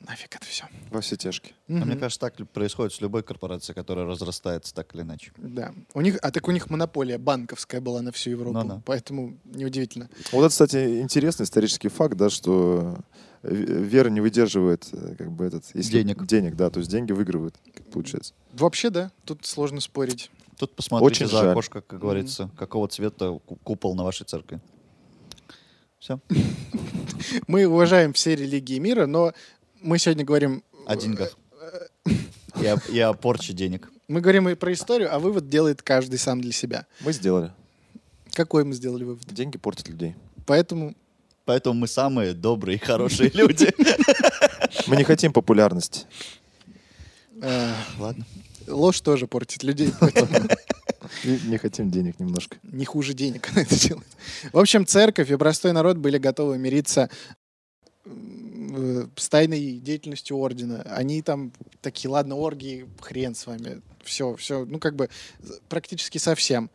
[0.07, 0.65] нафиг это все.
[0.91, 1.55] Во все тяжкие.
[1.69, 5.33] А мне кажется, так происходит с любой корпорацией, которая разрастается так или иначе.
[5.37, 5.73] Да.
[5.95, 8.83] У них, а так у них монополия банковская была на всю Европу, Ну да.
[8.85, 10.09] поэтому неудивительно.
[10.33, 12.97] Вот это, кстати, интересный исторический факт, да, что
[13.43, 16.25] вера не выдерживает э, как бы этот если- Денег.
[16.27, 18.33] денег, да, то есть деньги выигрывают, как получается.
[18.53, 20.31] Вообще, да, тут сложно спорить.
[20.59, 21.51] Тут посмотрите Очень за жаль.
[21.51, 24.61] окошко, как говорится, какого цвета ку- купол на вашей церкви.
[25.99, 26.21] Все.
[27.47, 29.33] Мы уважаем все религии мира, но
[29.85, 30.63] мы сегодня говорим...
[30.87, 31.37] О деньгах.
[32.61, 33.91] И о, и о порче денег.
[34.09, 36.87] Мы говорим и про историю, а вывод делает каждый сам для себя.
[37.01, 37.53] Мы сделали.
[38.33, 39.25] Какой мы сделали вывод?
[39.27, 40.15] Деньги портят людей.
[40.47, 40.95] Поэтому
[41.45, 43.71] Поэтому мы самые добрые и хорошие люди.
[44.87, 46.07] Мы не хотим популярности.
[47.43, 48.25] э, Ладно.
[48.67, 49.93] ложь тоже портит людей,
[51.23, 52.57] И не хотим денег немножко.
[52.63, 54.07] не хуже денег она это делает.
[54.53, 57.11] В общем, церковь и простой народ были готовы мириться
[58.77, 60.83] э, с тайной деятельностью ордена.
[60.83, 63.81] Они там такие, ладно, оргии, хрен с вами.
[64.03, 65.09] Все, все, ну как бы
[65.69, 66.71] практически совсем.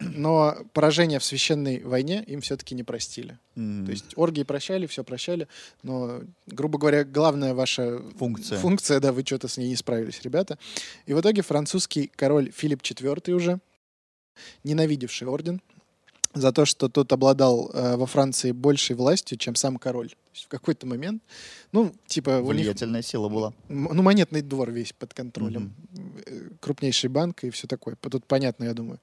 [0.00, 3.38] Но поражение в священной войне им все-таки не простили.
[3.54, 5.46] М, То есть оргии прощали, все прощали,
[5.82, 8.58] но, грубо говоря, главная ваша Функция.
[8.58, 10.58] функция, да, вы что-то с ней не справились, ребята.
[11.04, 13.60] И в итоге французский король Филипп IV уже,
[14.64, 15.60] ненавидевший орден,
[16.34, 20.10] за то, что тот обладал э, во Франции большей властью, чем сам король.
[20.10, 21.22] То есть в какой-то момент,
[21.72, 23.52] ну, типа, у них Влиятельная сила была.
[23.68, 25.74] Ну, монетный двор весь под контролем.
[26.26, 27.96] Э, Крупнейший банк и все такое.
[27.96, 28.98] Тут понятно, я думаю.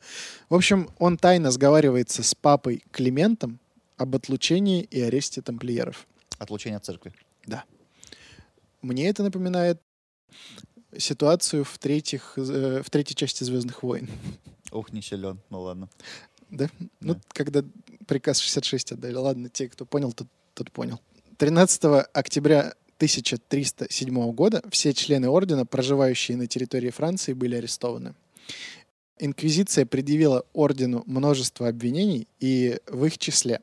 [0.50, 3.60] В общем, он тайно сговаривается с папой Климентом
[3.98, 6.08] об отлучении и аресте тамплиеров.
[6.40, 7.14] Отлучение от церкви.
[8.82, 9.82] Мне это напоминает
[10.98, 14.08] ситуацию в, третьих, э, в третьей части «Звездных войн».
[14.72, 15.40] Ух, не силен.
[15.50, 15.90] Ну ладно.
[16.50, 16.70] Да?
[17.00, 17.22] Ну, Да.
[17.30, 17.64] когда
[18.08, 19.16] приказ 66 отдали.
[19.16, 21.00] Ладно, те, кто понял, тот, тот понял.
[21.38, 21.84] 13
[22.14, 28.14] октября 1307 года все члены ордена, проживающие на территории Франции, были арестованы.
[29.20, 33.62] Инквизиция предъявила ордену множество обвинений, и в их числе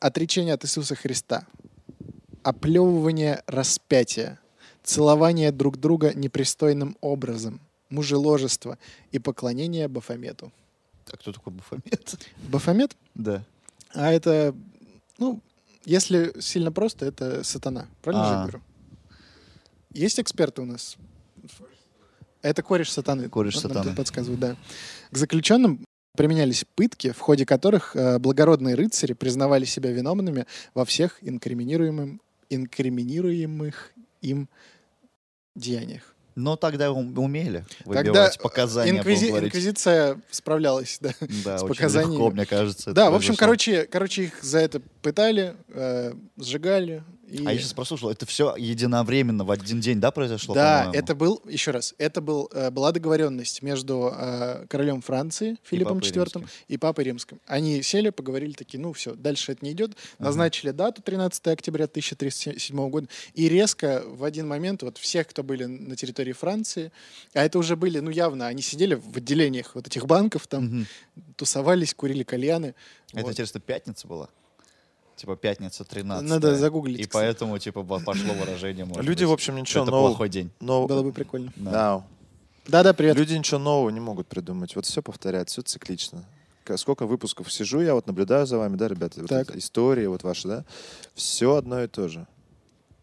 [0.00, 1.46] отречение от Иисуса Христа,
[2.42, 4.38] оплевывание распятия,
[4.82, 8.78] целование друг друга непристойным образом, мужеложество
[9.12, 10.52] и поклонение Бафомету.
[11.12, 12.14] А кто такой Бафомет?
[12.48, 12.96] Бафомет?
[13.14, 13.44] Да.
[13.92, 14.54] А это,
[15.18, 15.40] ну,
[15.84, 17.86] если сильно просто, это сатана.
[18.02, 18.34] Правильно же А.
[18.34, 18.62] я говорю?
[19.92, 20.96] Есть эксперты у нас?
[22.42, 23.28] Это кореш сатаны.
[23.28, 23.94] Кореш сатаны.
[23.94, 24.56] подсказывают, да.
[25.10, 25.84] К заключенным
[26.16, 33.92] применялись пытки, в ходе которых э, благородные рыцари признавали себя виновными во всех инкриминируемым, инкриминируемых
[34.20, 34.48] им
[35.54, 36.13] деяниях.
[36.34, 39.44] Но тогда ум- умели Тогда выбивать показания, Инквизи-.
[39.44, 41.12] Инквизиция справлялась, да.
[41.44, 42.12] Да, с очень показаниями.
[42.12, 42.92] легко, мне кажется.
[42.92, 43.46] Да, в общем, произошло.
[43.46, 47.04] короче, короче, их за это пытали, э, сжигали.
[47.34, 47.44] И...
[47.44, 50.54] А я сейчас прослушал, это все единовременно в один день, да, произошло?
[50.54, 55.98] Да, это был, еще раз, это был, э, была договоренность между э, королем Франции Филиппом
[55.98, 56.48] IV Римским.
[56.68, 57.40] и Папой Римским.
[57.46, 59.96] Они сели, поговорили, такие, ну все, дальше это не идет.
[60.18, 60.26] Ага.
[60.26, 63.08] Назначили дату 13 октября 1307 года.
[63.34, 66.92] И резко в один момент вот всех, кто были на территории Франции,
[67.32, 70.86] а это уже были, ну явно, они сидели в отделениях вот этих банков, там Мгм.
[71.34, 72.76] тусовались, курили кальяны.
[73.12, 73.32] Это, Вот.
[73.32, 74.28] интересно, пятница была?
[75.16, 77.12] Типа пятница 13 Надо загуглить, И кстати.
[77.12, 80.08] поэтому, типа, по- пошло выражение, может Люди, быть, в общем, ничего это нового.
[80.08, 80.50] плохой день.
[80.60, 81.52] но- Было бы прикольно.
[81.56, 81.70] Да.
[81.70, 82.04] Да.
[82.66, 83.16] Да-да, привет.
[83.16, 84.74] Люди ничего нового не могут придумать.
[84.74, 86.24] Вот все повторяется, все циклично.
[86.76, 89.20] Сколько выпусков сижу, я вот наблюдаю за вами, да, ребята?
[89.20, 89.54] Вот Так.
[89.54, 90.64] истории вот ваши, да?
[91.14, 92.26] Все одно и то же.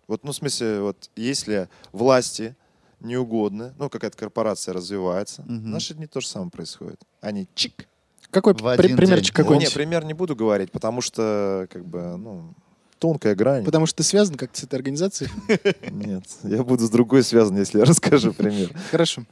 [0.07, 2.55] Вот, ну, в смысле, вот если власти
[2.99, 6.99] не угодны, ну, какая-то корпорация развивается, в наши дни то же самое происходит.
[7.21, 7.87] Они чик.
[8.31, 9.43] Какой В при- один примерчик день.
[9.43, 9.73] Не, какой-нибудь?
[9.73, 12.53] пример не буду говорить, потому что, как бы, ну,
[12.99, 13.63] тонкая грань.
[13.65, 15.29] Потому что ты связан как-то с этой организацией.
[15.91, 18.69] Нет, я буду с другой связан, если я расскажу пример.
[18.91, 19.23] Хорошо.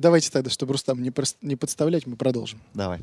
[0.00, 2.60] Давайте тогда, чтобы Рустам не, не подставлять, мы продолжим.
[2.72, 3.00] Давай.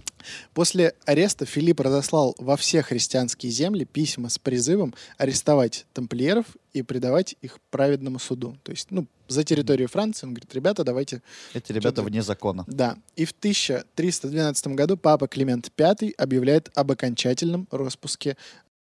[0.56, 7.36] После ареста Филипп разослал во все христианские земли письма с призывом арестовать тамплиеров и предавать
[7.42, 8.58] их праведному суду.
[8.64, 11.22] То есть, ну, за территорию Франции он говорит, ребята, давайте...
[11.54, 12.66] Эти ребята вне закона.
[12.68, 12.98] Да.
[13.16, 18.38] И в 1312 году папа Климент V объявляет об окончательном распуске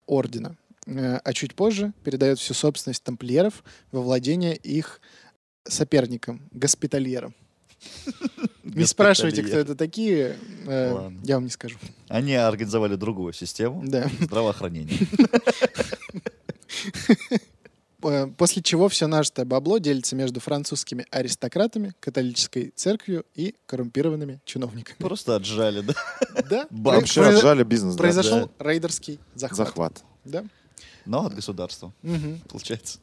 [0.07, 0.57] ордена.
[0.87, 5.01] Э, А чуть позже передает всю собственность тамплиеров во владение их
[5.65, 7.35] соперникам, госпитальерам.
[8.65, 11.79] Не спрашивайте, кто это такие, э, я вам не скажу.
[12.09, 13.85] Они организовали другую систему
[14.21, 14.99] здравоохранения.
[18.03, 24.97] Э, После чего все нажитое бабло делится между французскими аристократами, католической церковью и коррумпированными чиновниками.
[24.99, 25.95] Просто отжали, да?
[26.49, 27.97] Да, Вообще отжали бизнес.
[27.97, 29.57] произошел рейдерский захват.
[29.67, 30.05] захват.
[30.25, 30.45] Да.
[31.07, 31.93] Но от государства,
[32.49, 32.99] получается.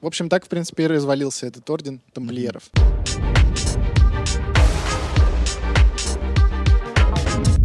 [0.00, 2.70] В общем, так, в принципе, и развалился этот орден тамплиеров.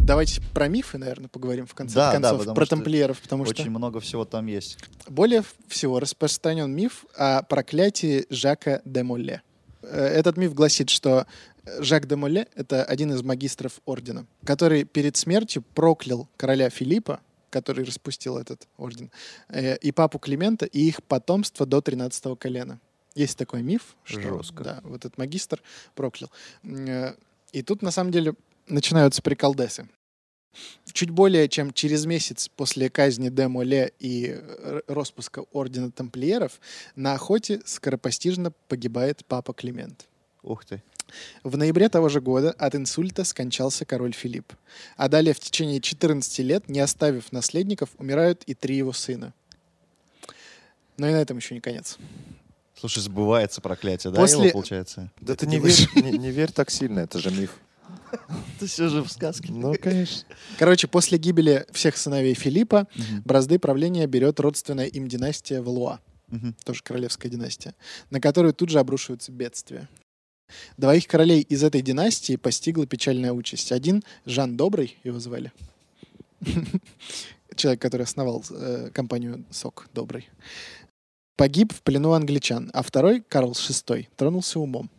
[0.06, 3.64] Давайте про мифы, наверное, поговорим в конце Да, да, концов, потому про тамплиеров, потому Очень
[3.64, 4.78] что много всего там есть.
[5.10, 9.42] более всего распространен миф о проклятии Жака де Молле.
[9.82, 11.26] Э, Этот миф гласит, что
[11.80, 17.84] Жак де Молле— это один из магистров ордена, который перед смертью проклял короля Филиппа, который
[17.84, 19.10] распустил этот орден,
[19.50, 22.80] э, и папу Климента, и их потомство до 13 колена.
[23.16, 24.64] Есть такой миф, что Жестко.
[24.64, 25.64] да, вот этот магистр
[25.96, 26.30] проклял.
[26.64, 27.14] Э,
[27.54, 28.34] И тут, на самом деле,
[28.68, 29.88] начинаются приколдесы.
[30.94, 36.62] Чуть более чем через месяц после казни де Моле и э, распуска ордена тамплиеров
[36.96, 40.06] на охоте скоропостижно погибает папа Климент.
[40.44, 40.82] Ух ты.
[41.44, 44.54] В ноябре того же года от инсульта скончался король Филипп.
[44.96, 49.34] А далее в течение 14 лет, не оставив наследников, умирают и три его сына.
[50.98, 51.98] Но и на этом еще не конец.
[52.78, 55.12] Слушай, сбывается проклятие, да, После- его, получается?
[55.20, 57.60] Да ты не верь, не, не верь так сильно, это же миф.
[58.60, 59.52] Ты все же в сказке.
[59.52, 60.28] Ну, конечно.
[60.58, 63.22] Короче, после гибели всех сыновей Филиппа Мгм.
[63.26, 66.00] бразды правления берет родственная им династия Валуа.
[66.28, 66.56] Мгм.
[66.66, 67.76] тоже королевская династия,
[68.10, 69.88] на которую тут же обрушиваются бедствия.
[70.76, 73.72] Двоих королей из этой династии постигла печальная участь.
[73.72, 75.52] Один— Жан Добрый, его звали.
[77.56, 80.28] Человек, который основал э, компанию «Сок Добрый».
[81.38, 84.90] Погиб в плену англичан, а второй, Карл VI, тронулся умом.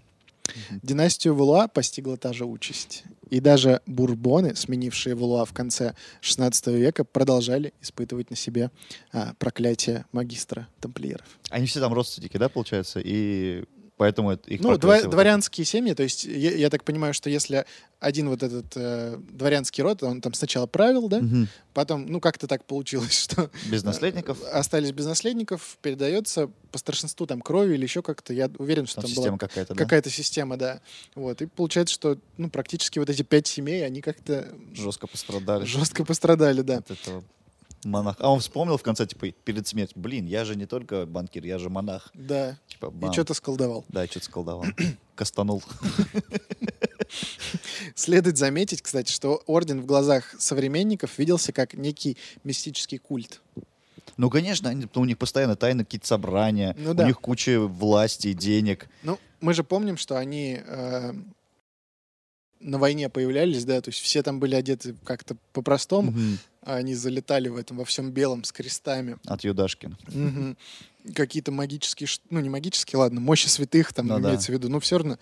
[0.83, 3.05] Династию Валуа постигла та же участь.
[3.31, 8.71] И даже бурбоны, сменившие Валуа в конце XVI века, продолжали испытывать на себе
[9.13, 11.27] а, проклятие магистра тамплиеров.
[11.51, 13.01] Они все там родственники, да, получается?
[13.03, 13.65] И
[13.97, 17.67] поэтому это их Ну, вот дворянские семьи, то есть я, я так понимаю, что если
[17.99, 21.21] один вот этот э, дворянский род, он там сначала правил, да.
[21.21, 21.49] Мгм.
[21.73, 24.39] потом, ну, как-то так получилось, что Без наследников.
[24.43, 28.33] э, остались без наследников, передается по старшинству там крови или еще как-то.
[28.35, 29.83] Я уверен, что Там там, система была какая-то, да?
[29.85, 30.81] какая-то система, да.
[31.15, 31.41] Вот.
[31.41, 35.65] И получается, что ну, практически вот эти пять семей, они как-то Жестко пострадали.
[35.65, 36.79] жестко пострадали, да.
[36.79, 37.25] От этого
[37.85, 38.19] монаха.
[38.21, 41.59] А он вспомнил в конце, типа, перед смертью, блин, я же не только банкир, я
[41.59, 42.11] же монах.
[42.15, 42.59] Да.
[42.69, 43.85] Типа, И что-то сколдовал.
[43.89, 44.65] Да, что-то сколдовал.
[45.15, 45.63] Кастанул.
[47.95, 53.41] Следует заметить, кстати, что орден в глазах современников виделся как некий мистический культ.
[54.17, 57.07] Ну, конечно, они- у них постоянно тайны, какие-то собрания, Ну у да.
[57.07, 58.89] них куча власти и денег.
[59.03, 61.13] Ну, мы же помним, что они э,
[62.61, 66.39] на войне появлялись, да, то есть все там были одеты как-то по-простому, Мгм.
[66.63, 69.19] а они залетали в этом во всем белом с крестами.
[69.27, 69.99] От Юдашкина.
[70.09, 70.57] Мгм.
[71.15, 74.29] Какие-то магические, ну не магические, ладно, мощи святых там Ну да.
[74.31, 75.19] имеется в виду, но все равно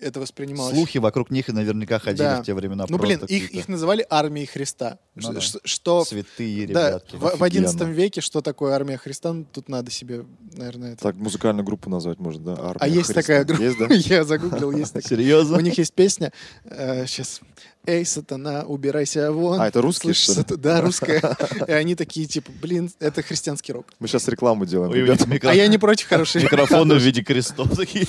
[0.00, 0.74] это воспринималось.
[0.74, 2.42] Слухи вокруг них и наверняка ходили Да.
[2.42, 2.84] в те времена.
[2.88, 4.98] Ну блин, их, их называли армией Христа.
[5.14, 5.60] Ну Ш- да.
[5.64, 7.16] Что святые да, ребятки.
[7.16, 7.92] в, в 11 Офигенно.
[7.94, 11.02] веке что такое армия Христа, ну, тут надо себе, наверное, это...
[11.02, 12.52] Так музыкальную группу назвать можно, да?
[12.62, 13.14] Армия А есть Христа.
[13.22, 13.86] такая группа, Есть, да?
[13.90, 15.08] я загуглил, есть такая.
[15.08, 15.56] Серьезно?
[15.56, 16.32] У них есть песня,
[16.68, 17.40] сейчас,
[17.88, 19.60] «Эй, сатана, убирайся вон».
[19.60, 20.60] А, это русские, Слышишь, что ли?
[20.60, 21.36] Да, русская.
[21.68, 23.86] И они такие, типа, блин, это христианский рок.
[24.00, 25.24] Мы сейчас рекламу делаем, ребята.
[25.48, 28.06] А я не против хорошей Микрофоны в виде крестов такие.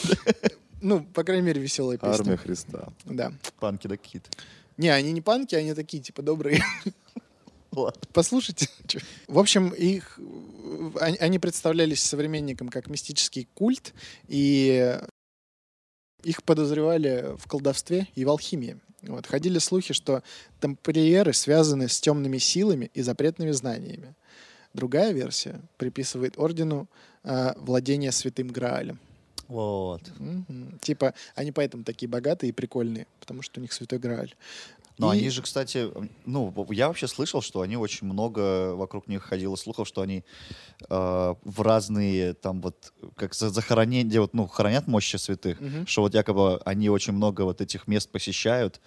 [0.81, 2.13] Ну, по крайней мере, веселая песня.
[2.13, 2.89] Армия Христа.
[3.05, 3.33] Да.
[3.59, 4.29] Панки да какие-то.
[4.77, 6.61] Не, они не панки, они такие, типа, добрые.
[7.71, 8.01] Ладно.
[8.13, 8.69] Послушайте.
[9.27, 13.93] В общем, их, э, они, представлялись современникам как мистический культ,
[14.27, 14.99] и
[16.23, 18.79] их подозревали в колдовстве и в алхимии.
[19.03, 19.27] Вот.
[19.27, 20.23] Ходили слухи, что
[20.59, 24.15] тамплиеры связаны с темными силами и запретными знаниями.
[24.73, 26.87] Другая версия приписывает ордену
[27.23, 28.99] а, владение святым Граалем.
[29.47, 30.01] Вот.
[30.19, 30.77] Мгм.
[30.81, 34.33] Типа, они поэтому такие богатые и прикольные, потому что у них святой Грааль.
[34.99, 35.89] Но И- они же, кстати,
[36.25, 40.23] ну, я вообще слышал, что они очень много вокруг них ходило слухов, что они
[40.89, 45.85] э, в разные там вот как за захоронение, где вот ну хоронят мощи святых, Мгм.
[45.87, 48.81] что вот якобы они очень много вот этих мест посещают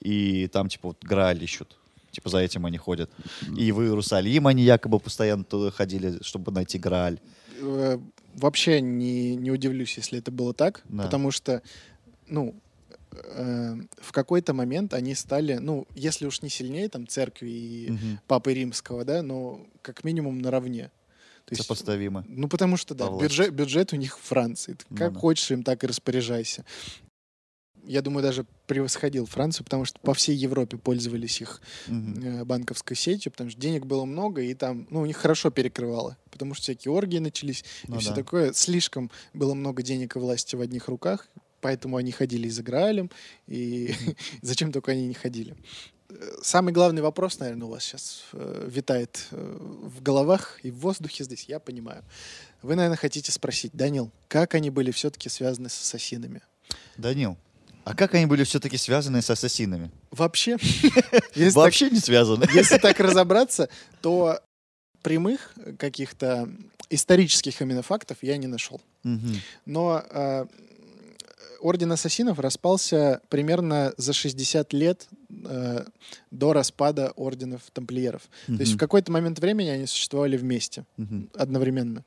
[0.00, 1.76] и там типа вот Грааль ищут.
[2.10, 3.10] Типа за этим они ходят.
[3.56, 7.18] И в Иерусалим они якобы постоянно туда ходили, чтобы найти Грааль.
[8.34, 11.04] Вообще не, не удивлюсь, если это было так, Да.
[11.04, 11.62] потому что,
[12.26, 12.54] ну,
[13.12, 18.20] э, в какой-то момент они стали, ну, если уж не сильнее там церкви и Мгм.
[18.26, 20.90] Папы Римского, да, но как минимум наравне.
[21.44, 22.24] То есть, Сопоставимо.
[22.26, 24.72] ну, потому что, да, бюджет, бюджет у них Франции.
[24.72, 25.18] Ты Ну как да.
[25.20, 26.64] хочешь им, так и распоряжайся.
[27.86, 33.30] Я думаю, даже превосходил Францию, потому что по всей Европе пользовались их э, банковской сетью,
[33.32, 36.92] потому что денег было много, и там, ну, у них хорошо перекрывало, потому что всякие
[36.92, 38.16] оргии начались, Ну и все да.
[38.16, 38.52] такое.
[38.52, 41.28] Слишком было много денег и власти в одних руках,
[41.60, 43.10] поэтому они ходили и за Граалем,
[43.46, 43.94] и
[44.42, 45.54] зачем только они не ходили.
[46.08, 51.24] Э, Самый главный вопрос, наверное, у вас сейчас витает э, в головах и в воздухе
[51.24, 52.02] здесь, я понимаю.
[52.62, 56.40] Вы, наверное, хотите спросить, Данил, как они были все-таки связаны с ассасинами?
[56.96, 57.36] Данил,
[57.84, 59.90] а как они были все-таки связаны с ассасинами?
[60.10, 60.56] Вообще,
[61.52, 62.46] Вообще не связаны.
[62.54, 63.68] Если так разобраться,
[64.00, 64.40] то
[65.02, 66.48] прямых каких-то
[66.90, 68.80] исторических именно фактов я не нашел.
[69.66, 70.46] Но э,
[71.60, 75.06] Орден Ассасинов распался примерно за 60 лет
[75.44, 75.84] э,
[76.30, 78.22] до распада Орденов Тамплиеров.
[78.46, 81.28] То есть в какой-то момент времени они существовали вместе, Мгм.
[81.34, 82.04] одновременно.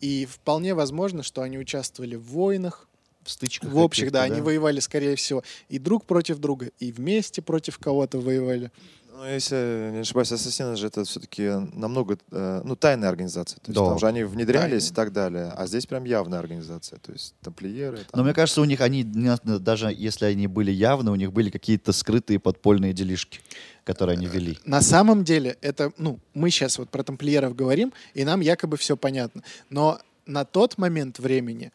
[0.00, 2.87] И вполне возможно, что они участвовали в войнах,
[3.28, 6.90] В стычках в общих, каких-то, да, они воевали, скорее всего, и друг против друга, и
[6.92, 8.70] вместе против кого-то воевали.
[9.12, 11.42] Ну, если я не ошибаюсь, Ассасины же это все-таки
[11.74, 13.56] намного, э, ну, тайная организация.
[13.58, 13.86] То есть Да.
[13.86, 14.92] там же они внедрялись Тайная.
[14.92, 15.52] и так далее.
[15.56, 17.00] А здесь прям явная организация.
[17.00, 17.98] То есть тамплиеры.
[17.98, 18.24] Но там.
[18.24, 22.38] мне кажется, у них они, даже если они были явны, у них были какие-то скрытые
[22.38, 23.40] подпольные делишки,
[23.84, 24.56] которые они вели.
[24.64, 28.96] На самом деле, это, ну, мы сейчас вот про тамплиеров говорим, и нам якобы все
[28.96, 29.42] понятно.
[29.68, 31.72] Но на тот момент времени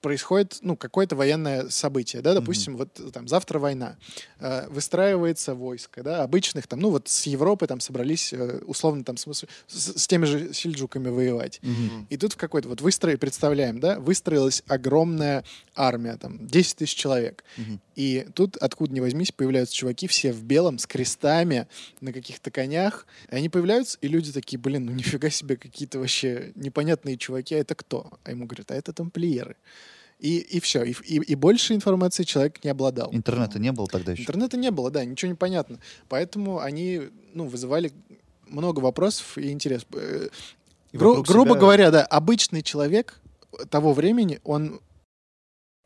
[0.00, 3.96] происходит, ну, какое-то военное событие, да, допустим, вот там завтра война,
[4.40, 9.16] Э, выстраивается войско, да, обычных там, ну, вот с Европы там собрались, э, условно там,
[9.16, 9.46] с, с-
[10.00, 11.58] с теми же сельджуками воевать.
[11.62, 12.06] Мгм.
[12.08, 15.42] И тут в какой-то, вот выстрои, представляем, да, выстроилась огромная
[15.74, 17.42] армия, там, 10 тысяч человек.
[17.56, 17.80] Мгм.
[17.96, 21.66] И тут, откуда ни возьмись, появляются чуваки все в белом, с крестами,
[22.00, 23.06] на каких-то конях.
[23.32, 27.58] И они появляются, и люди такие, блин, ну нифига себе, какие-то вообще непонятные чуваки, а
[27.58, 28.12] это кто?
[28.22, 29.56] А ему говорят, а это тамплиеры.
[30.18, 33.10] И, и все, и, и, и больше информации человек не обладал.
[33.12, 34.22] Интернета не было тогда еще.
[34.22, 35.78] Интернета не было, да, ничего не понятно.
[36.08, 37.02] Поэтому они,
[37.34, 37.92] ну, вызывали
[38.48, 39.86] много вопросов и интерес.
[39.94, 40.28] Э,
[40.92, 43.20] И гру- грубо себя- говоря, да, обычный человек
[43.70, 44.80] того времени, он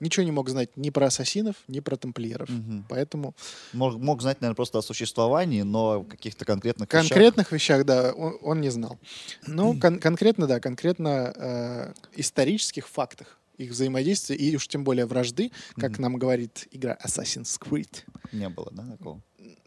[0.01, 2.49] ничего не мог знать ни про ассасинов, ни про тамплиеров.
[2.49, 2.87] Мгм.
[2.89, 3.35] Поэтому
[3.75, 8.13] Мог, мог знать, наверное, просто о существовании, но о каких-то конкретных вещах- конкретных вещах, да,
[8.13, 8.99] он, он не знал.
[9.47, 15.51] Ну, кон- конкретно, да, конкретно э, исторических фактах их взаимодействия и уж тем более вражды,
[15.77, 16.03] как Мгм.
[16.03, 18.03] нам говорит игра Assassin's Creed,
[18.33, 19.21] не было, да, такого?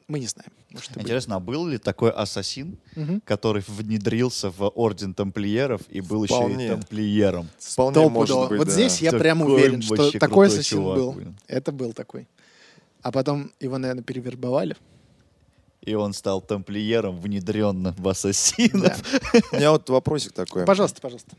[0.08, 0.52] мы не знаем.
[0.70, 1.04] Может, были.
[1.04, 3.22] Интересно, а был ли такой ассасин, Мгм.
[3.22, 6.70] который внедрился в орден тамплиеров и был еще и Вполне.
[6.70, 7.50] тамплиером?
[7.58, 8.74] Вполне может быть, вот да.
[8.74, 11.12] здесь я прям уверен, что такой ассасин чувак, был.
[11.14, 11.38] блин.
[11.48, 12.28] Это был такой.
[13.02, 14.76] А потом его, наверное, перевербовали.
[15.82, 19.04] И он стал тамплиером, внедренным в ассасинов.
[19.32, 19.40] Да.
[19.52, 20.66] У меня вот вопросик такой.
[20.66, 21.36] Пожалуйста, пожалуйста.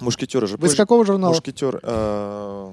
[0.00, 1.32] Мушкетеры же Вы с позже- какого журнала?
[1.32, 1.80] Мушкетер...
[1.82, 2.72] э,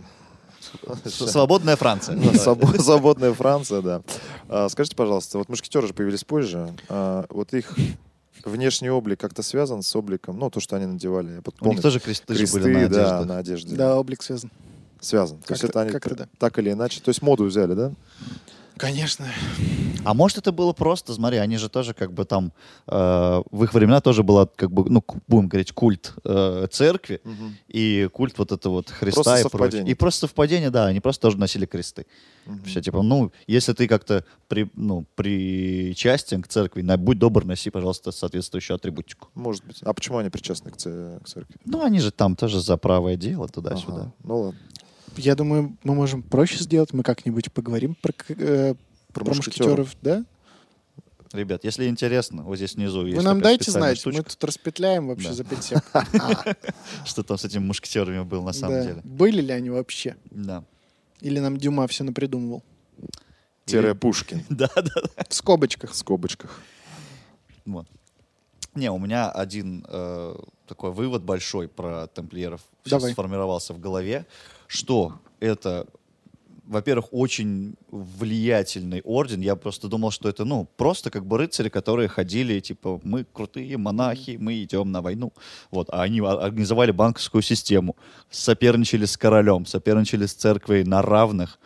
[1.05, 2.15] С- Свободная Франция.
[2.33, 4.01] Свобо- Свободная Франция, да.
[4.49, 6.73] А, Скажите, пожалуйста, вот мушкетеры же появились позже.
[6.89, 7.73] а, Вот их
[8.45, 11.31] внешний облик как-то связан с обликом, ну, то, что они надевали.
[11.31, 13.25] Я У них тоже кресты, были на да, одеждах.
[13.27, 13.75] на одежде.
[13.75, 14.51] Да, облик связан.
[14.99, 15.37] Связан.
[15.39, 16.27] То есть это они да.
[16.39, 17.01] так или иначе.
[17.01, 17.91] То есть моду взяли, да?
[18.77, 19.25] Конечно.
[20.05, 22.53] А может это было просто, смотри, они же тоже как бы там,
[22.87, 27.19] э, в их времена тоже была как бы, ну, будем говорить, культ э, церкви
[27.67, 29.49] и культ вот это вот Христа Просто и прочее.
[29.51, 29.91] совпадение.
[29.91, 32.05] И просто совпадение, да, они просто тоже носили кресты.
[32.45, 32.63] Мгм.
[32.63, 37.69] Все типа, ну, если ты как-то при, ну, причастен к церкви, на- будь добр, носи,
[37.69, 39.27] пожалуйста, соответствующую атрибутику.
[39.35, 39.81] Может быть.
[39.83, 41.55] А почему они причастны к церкви?
[41.65, 43.93] Ну, они же там тоже за правое дело туда-сюда.
[44.03, 44.13] Ага.
[44.23, 44.59] Ну ладно.
[45.17, 46.93] Я думаю, мы можем проще сделать.
[46.93, 48.75] Мы как-нибудь поговорим про, э,
[49.13, 49.95] Про, про мушкетеров.
[50.01, 50.23] да?
[51.33, 55.07] Ребят, если интересно, вот здесь внизу есть Вы нам дайте знать, мы штучка, тут распетляем
[55.07, 55.33] вообще Да.
[55.33, 55.83] за 5 сек.
[57.05, 59.01] что там с этими мушкетерами был на самом деле.
[59.03, 60.15] Были ли они вообще?
[60.31, 60.63] Да.
[61.19, 62.63] Или нам Дюма все напридумывал?
[63.65, 64.43] Тире Пушкин.
[64.49, 64.91] Да, да,
[65.29, 65.91] В скобочках.
[65.91, 66.61] В скобочках.
[67.65, 67.87] Вот.
[68.75, 70.35] Не, у меня один э,
[70.67, 73.11] такой вывод большой про тамплиеров Давай.
[73.11, 74.25] сформировался в голове,
[74.67, 75.87] что это
[76.67, 79.41] во-первых, очень влиятельный орден.
[79.41, 83.77] Я просто думал, что это, ну, просто как бы рыцари, которые ходили, типа, мы крутые
[83.77, 85.33] монахи, мы идем на войну.
[85.71, 87.95] Вот, а они организовали банковскую систему,
[88.29, 91.59] соперничали с королем, соперничали с церквой на равных.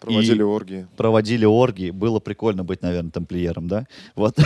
[0.00, 1.90] Проводили И оргии проводили оргии.
[1.90, 3.86] Было прикольно быть, наверное, тамплиером, да?
[4.16, 4.36] Вот.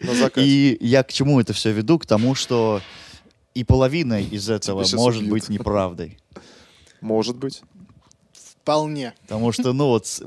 [0.00, 0.46] на закате.
[0.46, 1.98] И я к чему это все веду?
[1.98, 2.80] К тому, что
[3.54, 5.32] и половина из этого может убьют.
[5.32, 6.18] быть неправдой.
[7.00, 7.62] Может быть.
[8.32, 9.14] Вполне.
[9.22, 10.22] Потому что, ну вот,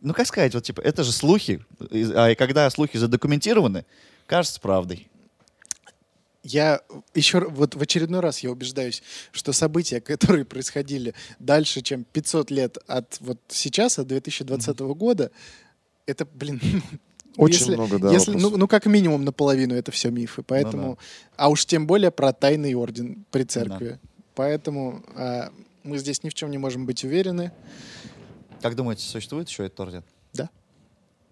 [0.00, 3.84] ну как сказать, вот типа, это же слухи, а и когда слухи задокументированы,
[4.26, 5.08] кажется правдой.
[6.42, 6.80] Я
[7.14, 12.78] еще вот в очередной раз я убеждаюсь, что события, которые происходили дальше, чем 500 лет
[12.88, 15.30] от вот сейчас, от 2020 года,
[16.06, 16.60] это, блин,
[17.36, 18.58] Очень если, много, да, если, ну, вопросов.
[18.58, 20.42] ну, как минимум наполовину это все мифы.
[20.42, 20.98] Поэтому,
[21.36, 23.98] а уж тем более про тайный орден при церкви.
[24.34, 25.50] Поэтому а,
[25.84, 27.52] мы здесь ни в чем не можем быть уверены.
[28.60, 30.04] Как думаете, существует еще этот орден?
[30.32, 30.48] Да.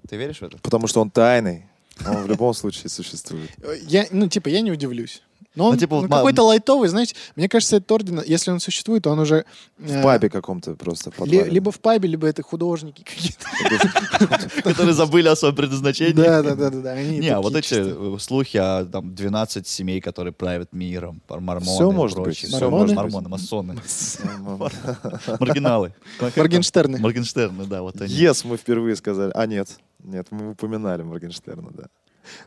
[0.09, 0.59] Ты веришь в это?
[0.59, 1.67] Потому что он тайный.
[2.07, 3.51] Он в любом случае существует.
[3.63, 5.23] Э, Я, ну, типа, я не удивлюсь.
[5.57, 8.53] Но он Ну, типа, ну, вот ма- какой-то лайтовый, знаете, мне кажется, этот орден, если
[8.53, 9.45] он существует, то он уже...
[9.79, 14.61] В э, пабе каком-то просто ли- либо в пабе, либо это художники какие-то.
[14.63, 16.13] Которые забыли о своем предназначении.
[16.13, 20.33] Да, да, да, да, Не, а вот эти э, слухи о там 12 семей, которые
[20.33, 22.95] правят миром, мормоны, Всё может быть, мормоны,
[23.29, 23.77] масоны,
[25.41, 25.95] маргиналы.
[26.37, 26.99] Моргенштерны.
[26.99, 28.15] Моргенштерны, да, вот они.
[28.15, 29.33] Yes, мы впервые сказали.
[29.35, 29.69] А, нет.
[30.03, 31.85] Нет, мы упоминали Моргенштерна, да.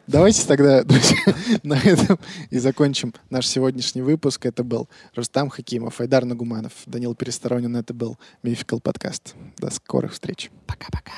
[0.08, 1.18] Давайте тогда, друзья,
[1.64, 4.46] на этом и закончим наш сегодняшний выпуск.
[4.46, 7.76] Это был Рустам Хакимов, Айдар Нагуманов, Данил Пересторонин.
[7.76, 9.36] Это был Мификал подкаст.
[9.58, 10.52] До скорых встреч.
[10.68, 11.12] Пока-пока.